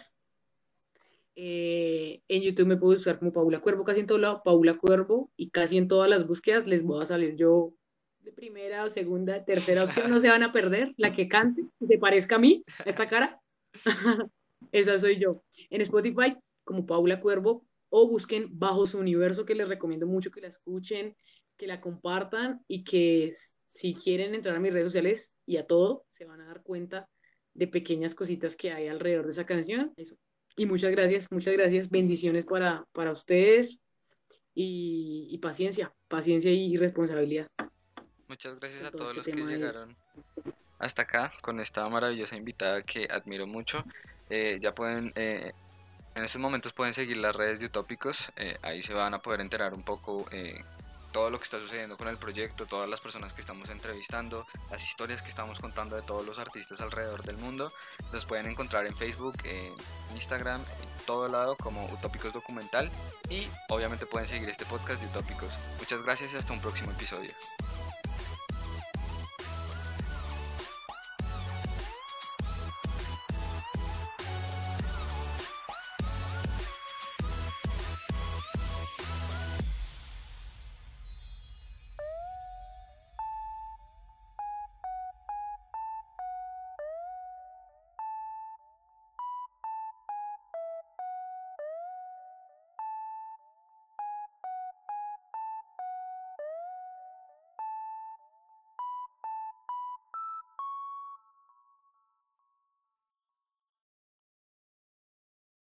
Eh, 1.36 2.20
en 2.28 2.42
YouTube 2.42 2.66
me 2.66 2.76
puedo 2.76 2.92
buscar 2.92 3.18
como 3.18 3.32
Paula 3.32 3.60
Cuervo, 3.60 3.82
casi 3.82 4.00
en 4.00 4.06
todo 4.06 4.18
lado, 4.18 4.42
Paula 4.44 4.74
Cuervo, 4.74 5.30
y 5.38 5.48
casi 5.48 5.78
en 5.78 5.88
todas 5.88 6.10
las 6.10 6.26
búsquedas 6.26 6.66
les 6.66 6.82
voy 6.82 7.02
a 7.02 7.06
salir 7.06 7.34
yo 7.36 7.72
de 8.18 8.32
primera 8.32 8.84
o 8.84 8.90
segunda, 8.90 9.42
tercera 9.46 9.84
opción, 9.84 10.10
no 10.10 10.18
se 10.18 10.28
van 10.28 10.42
a 10.42 10.52
perder, 10.52 10.92
la 10.98 11.14
que 11.14 11.28
cante, 11.28 11.64
se 11.88 11.96
parezca 11.96 12.36
a 12.36 12.40
mí, 12.40 12.62
a 12.84 12.90
esta 12.90 13.08
cara, 13.08 13.40
esa 14.70 14.98
soy 14.98 15.18
yo. 15.18 15.42
En 15.70 15.80
Spotify 15.80 16.36
como 16.62 16.84
Paula 16.84 17.22
Cuervo, 17.22 17.64
o 17.88 18.06
busquen 18.06 18.46
Bajo 18.58 18.84
su 18.84 18.98
Universo, 18.98 19.46
que 19.46 19.54
les 19.54 19.66
recomiendo 19.66 20.06
mucho 20.06 20.30
que 20.30 20.42
la 20.42 20.48
escuchen, 20.48 21.16
que 21.60 21.66
la 21.66 21.80
compartan 21.80 22.64
y 22.66 22.82
que 22.82 23.32
si 23.68 23.94
quieren 23.94 24.34
entrar 24.34 24.56
a 24.56 24.60
mis 24.60 24.72
redes 24.72 24.86
sociales 24.86 25.32
y 25.46 25.58
a 25.58 25.66
todo, 25.66 26.04
se 26.10 26.24
van 26.24 26.40
a 26.40 26.46
dar 26.46 26.62
cuenta 26.62 27.06
de 27.54 27.68
pequeñas 27.68 28.14
cositas 28.14 28.56
que 28.56 28.72
hay 28.72 28.88
alrededor 28.88 29.26
de 29.26 29.32
esa 29.32 29.44
canción. 29.44 29.92
Eso. 29.96 30.16
Y 30.56 30.66
muchas 30.66 30.90
gracias, 30.90 31.26
muchas 31.30 31.54
gracias. 31.54 31.90
Bendiciones 31.90 32.46
para, 32.46 32.84
para 32.92 33.12
ustedes 33.12 33.78
y, 34.54 35.28
y 35.30 35.38
paciencia, 35.38 35.92
paciencia 36.08 36.50
y 36.50 36.76
responsabilidad 36.76 37.46
muchas 38.30 38.60
gracias 38.60 38.84
a 38.84 38.90
todo 38.92 39.06
todos 39.06 39.16
este 39.16 39.32
los 39.32 39.46
que 39.48 39.52
de... 39.52 39.58
llegaron 39.58 39.96
hasta 40.78 41.02
acá 41.02 41.32
con 41.42 41.58
esta 41.60 41.86
maravillosa 41.88 42.36
invitada 42.36 42.82
que 42.82 43.06
admiro 43.10 43.46
mucho. 43.46 43.84
Eh, 44.30 44.58
ya 44.60 44.74
pueden, 44.74 45.12
eh, 45.14 45.52
en 46.14 46.24
estos 46.24 46.40
momentos 46.40 46.72
pueden 46.72 46.94
seguir 46.94 47.18
las 47.18 47.36
redes 47.36 47.60
de 47.60 47.66
Utópicos, 47.66 48.32
eh, 48.36 48.56
ahí 48.62 48.80
se 48.80 48.94
van 48.94 49.12
a 49.12 49.18
poder 49.18 49.40
enterar 49.42 49.74
un 49.74 49.82
poco 49.82 50.26
todo 51.12 51.30
lo 51.30 51.38
que 51.38 51.44
está 51.44 51.60
sucediendo 51.60 51.96
con 51.96 52.08
el 52.08 52.16
proyecto, 52.16 52.66
todas 52.66 52.88
las 52.88 53.00
personas 53.00 53.34
que 53.34 53.40
estamos 53.40 53.68
entrevistando, 53.68 54.46
las 54.70 54.84
historias 54.84 55.22
que 55.22 55.28
estamos 55.28 55.60
contando 55.60 55.96
de 55.96 56.02
todos 56.02 56.24
los 56.24 56.38
artistas 56.38 56.80
alrededor 56.80 57.22
del 57.22 57.36
mundo. 57.36 57.72
Los 58.12 58.24
pueden 58.24 58.46
encontrar 58.46 58.86
en 58.86 58.96
Facebook, 58.96 59.34
en 59.44 59.72
Instagram, 60.14 60.60
en 60.60 61.06
todo 61.06 61.28
lado 61.28 61.56
como 61.56 61.86
Utópicos 61.86 62.32
Documental 62.32 62.90
y 63.28 63.48
obviamente 63.68 64.06
pueden 64.06 64.28
seguir 64.28 64.48
este 64.48 64.64
podcast 64.66 65.00
de 65.00 65.06
Utópicos. 65.08 65.58
Muchas 65.78 66.02
gracias 66.02 66.34
y 66.34 66.36
hasta 66.36 66.52
un 66.52 66.60
próximo 66.60 66.90
episodio. 66.92 67.30